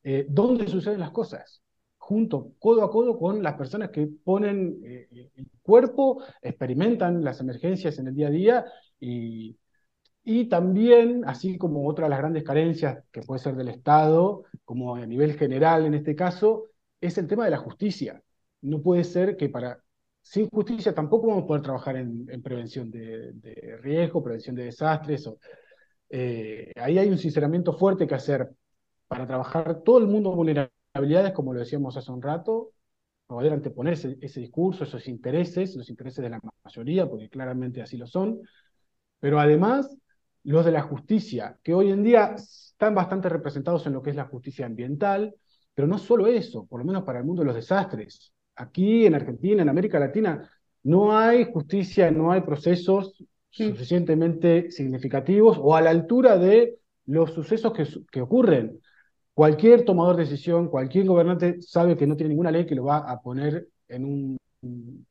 [0.05, 1.62] eh, dónde suceden las cosas
[2.13, 7.99] junto, codo a codo con las personas que ponen eh, el cuerpo, experimentan las emergencias
[7.99, 8.67] en el día a día
[9.01, 9.57] y,
[10.23, 14.95] y también, así como otra de las grandes carencias que puede ser del Estado, como
[14.95, 16.67] a nivel general en este caso,
[17.01, 18.23] es el tema de la justicia.
[18.61, 19.79] No puede ser que para
[20.21, 23.33] sin justicia tampoco vamos a poder trabajar en, prevención de,
[23.81, 25.27] riesgo, prevención de desastres.
[25.27, 25.39] O,
[26.11, 28.51] eh, ahí hay un sinceramiento fuerte que hacer
[29.09, 32.73] para trabajar todo el mundo vulnerable habilidades, como lo decíamos hace un rato,
[33.27, 38.07] poder anteponer ese, discurso, esos intereses, los intereses de la mayoría, porque claramente así lo
[38.07, 38.41] son,
[39.19, 39.97] pero además
[40.45, 44.17] los de la justicia, que hoy en día están bastante representados en lo que es
[44.17, 45.35] la justicia ambiental,
[45.75, 48.33] pero no solo eso, por lo menos para el mundo de los desastres.
[48.57, 50.51] Aquí en Argentina, en América Latina,
[50.83, 57.73] no hay justicia, no hay procesos suficientemente significativos o a la altura de los sucesos
[57.73, 58.81] que, que ocurren.
[59.35, 62.99] Cualquier tomador de decisión, cualquier gobernante sabe que no tiene ninguna ley que lo va
[62.99, 64.39] a poner en un,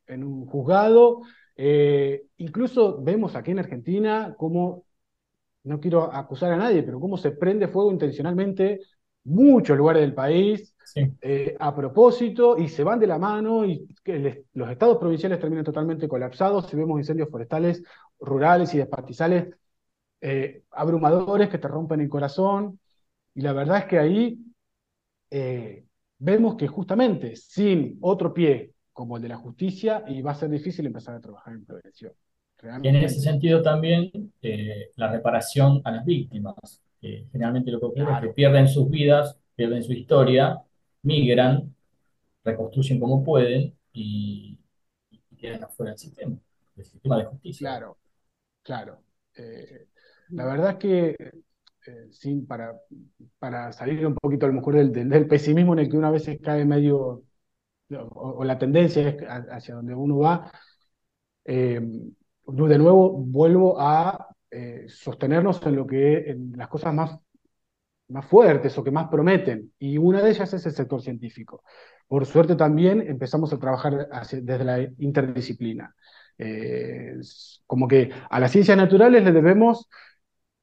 [0.08, 1.22] en un juzgado.
[1.56, 4.86] Eh, incluso vemos aquí en Argentina cómo,
[5.64, 8.82] no quiero acusar a nadie, pero cómo se prende fuego intencionalmente
[9.24, 10.76] muchos lugares del país
[11.22, 13.88] eh, a propósito y se van de la mano y
[14.54, 17.84] los estados provinciales terminan totalmente colapsados si vemos incendios forestales,
[18.20, 19.56] rurales y despatizales
[20.22, 22.80] eh, abrumadores que te rompen el corazón.
[23.34, 24.40] Y la verdad es que ahí
[25.30, 25.86] eh,
[26.18, 30.50] vemos que justamente sin otro pie como el de la justicia, y va a ser
[30.50, 32.14] difícil empezar a trabajar en prevención.
[32.84, 34.12] Y en ese sentido también
[34.42, 36.56] eh, la reparación a las víctimas.
[37.00, 40.62] generalmente lo que ocurre es que pierden sus vidas, pierden su historia,
[41.02, 41.74] migran,
[42.44, 44.58] reconstruyen como pueden y,
[45.38, 46.38] quedan afuera del sistema,
[46.76, 47.68] del sistema de justicia.
[47.68, 47.98] Claro,
[48.62, 49.02] claro.
[49.36, 49.88] Eh,
[50.30, 51.32] la verdad es que
[51.88, 52.80] eh, sin, para,
[53.40, 56.30] para salir un poquito a lo mejor del, del, pesimismo en el que una vez
[56.44, 57.24] cae medio,
[57.90, 59.16] o, la tendencia es
[59.50, 60.52] hacia donde uno va,
[61.46, 67.18] eh, de nuevo vuelvo a eh, sostenernos en lo que en las cosas más,
[68.10, 71.64] más fuertes o que más prometen, y una de ellas es el sector científico.
[72.08, 74.08] Por suerte también empezamos a trabajar
[74.42, 75.96] desde la interdisciplina.
[77.66, 79.88] como que a las ciencias naturales le debemos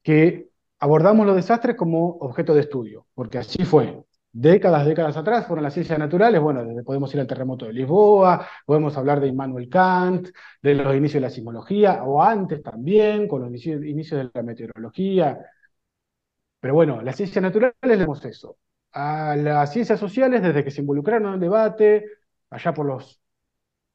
[0.03, 0.48] que
[0.81, 4.03] abordamos los desastres como objeto de estudio, porque así fue.
[4.31, 8.97] Décadas, décadas atrás fueron las ciencias naturales, bueno, podemos ir al terremoto de Lisboa, podemos
[8.97, 10.29] hablar de Immanuel Kant,
[10.63, 15.39] de los inicios de la sismología, o antes también, con los inicios de la meteorología.
[16.61, 18.59] Pero bueno, las ciencias naturales vemos eso.
[18.93, 22.05] A las ciencias sociales, desde que se involucraron en el debate,
[22.51, 23.21] allá por los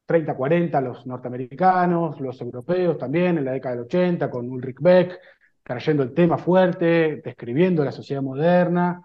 [0.06, 5.20] 30, 40, los norteamericanos, los europeos también, en la década del 80, con Ulrich Beck,
[5.64, 9.02] trayendo el tema fuerte, describiendo la sociedad moderna.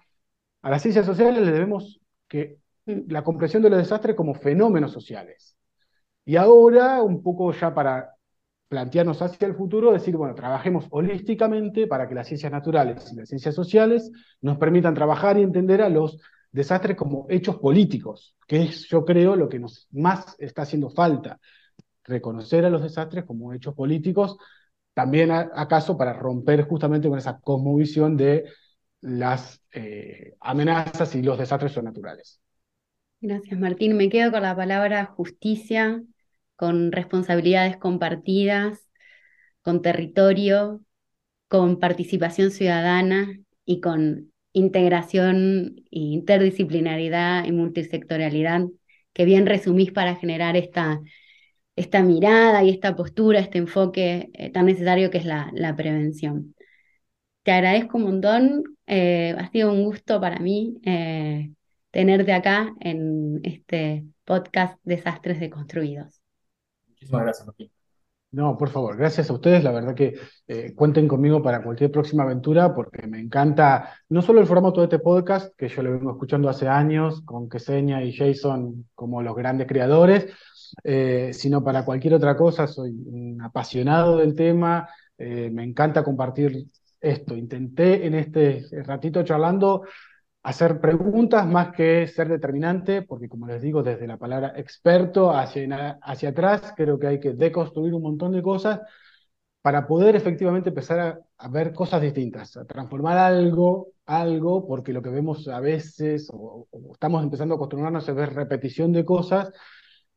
[0.62, 5.56] A las ciencias sociales le debemos que la comprensión de los desastres como fenómenos sociales.
[6.24, 8.14] Y ahora, un poco ya para
[8.68, 13.28] plantearnos hacia el futuro, decir, bueno, trabajemos holísticamente para que las ciencias naturales y las
[13.28, 14.10] ciencias sociales
[14.42, 16.20] nos permitan trabajar y entender a los
[16.52, 21.40] desastres como hechos políticos, que es, yo creo, lo que nos más está haciendo falta,
[22.04, 24.36] reconocer a los desastres como hechos políticos
[24.98, 28.46] también acaso para romper justamente con esa cosmovisión de
[29.00, 32.40] las eh, amenazas y los desastres son naturales.
[33.20, 33.96] Gracias, Martín.
[33.96, 36.02] Me quedo con la palabra justicia,
[36.56, 38.90] con responsabilidades compartidas,
[39.62, 40.80] con territorio,
[41.46, 48.62] con participación ciudadana y con integración, interdisciplinaridad y multisectorialidad,
[49.12, 51.00] que bien resumís para generar esta
[51.78, 56.54] esta mirada y esta postura, este enfoque eh, tan necesario que es la, prevención.
[57.44, 61.50] Te agradezco un montón, eh, ha sido un gusto para mí eh,
[61.90, 66.20] tenerte acá en este podcast Desastres Deconstruidos.
[66.88, 67.70] Muchísimas gracias, Martín.
[68.30, 69.64] No, por favor, gracias a ustedes.
[69.64, 70.14] La verdad que
[70.74, 74.98] cuenten conmigo para cualquier próxima aventura porque me encanta no solo el formato de este
[74.98, 79.66] podcast, que yo lo vengo escuchando hace años, con Queseña y Jason como los grandes
[79.66, 80.26] creadores,
[80.84, 82.66] eh, sino para cualquier otra cosa.
[82.66, 86.66] Soy un apasionado del tema, eh, me encanta compartir
[87.00, 87.36] esto.
[87.36, 89.82] Intenté en este ratito charlando
[90.42, 95.98] hacer preguntas más que ser determinante, porque como les digo, desde la palabra experto hacia,
[96.02, 98.80] hacia atrás, creo que hay que deconstruir un montón de cosas
[99.62, 105.10] para poder efectivamente empezar a, ver cosas distintas, a transformar algo, algo, porque lo que
[105.10, 109.52] vemos a veces, o, o estamos empezando a acostumbrarnos a ver repetición de cosas,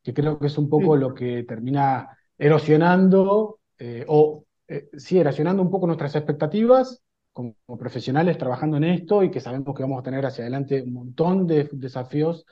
[0.03, 5.61] que creo que es un poco lo que termina erosionando eh, o eh, sí, erosionando
[5.61, 7.01] un poco nuestras expectativas
[7.33, 10.93] como, profesionales trabajando en esto y que sabemos que vamos a tener hacia adelante un
[10.93, 12.45] montón de desafíos.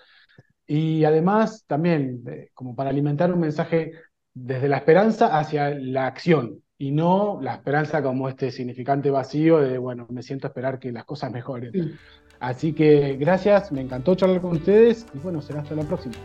[0.68, 3.94] Y además también eh, como para alimentar un mensaje
[4.34, 9.78] desde la esperanza hacia la acción y no la esperanza como este significante vacío de,
[9.78, 11.98] bueno, me siento a esperar que las cosas mejoren.
[12.40, 16.16] Así que gracias, me encantó charlar con ustedes y bueno, será hasta la próxima.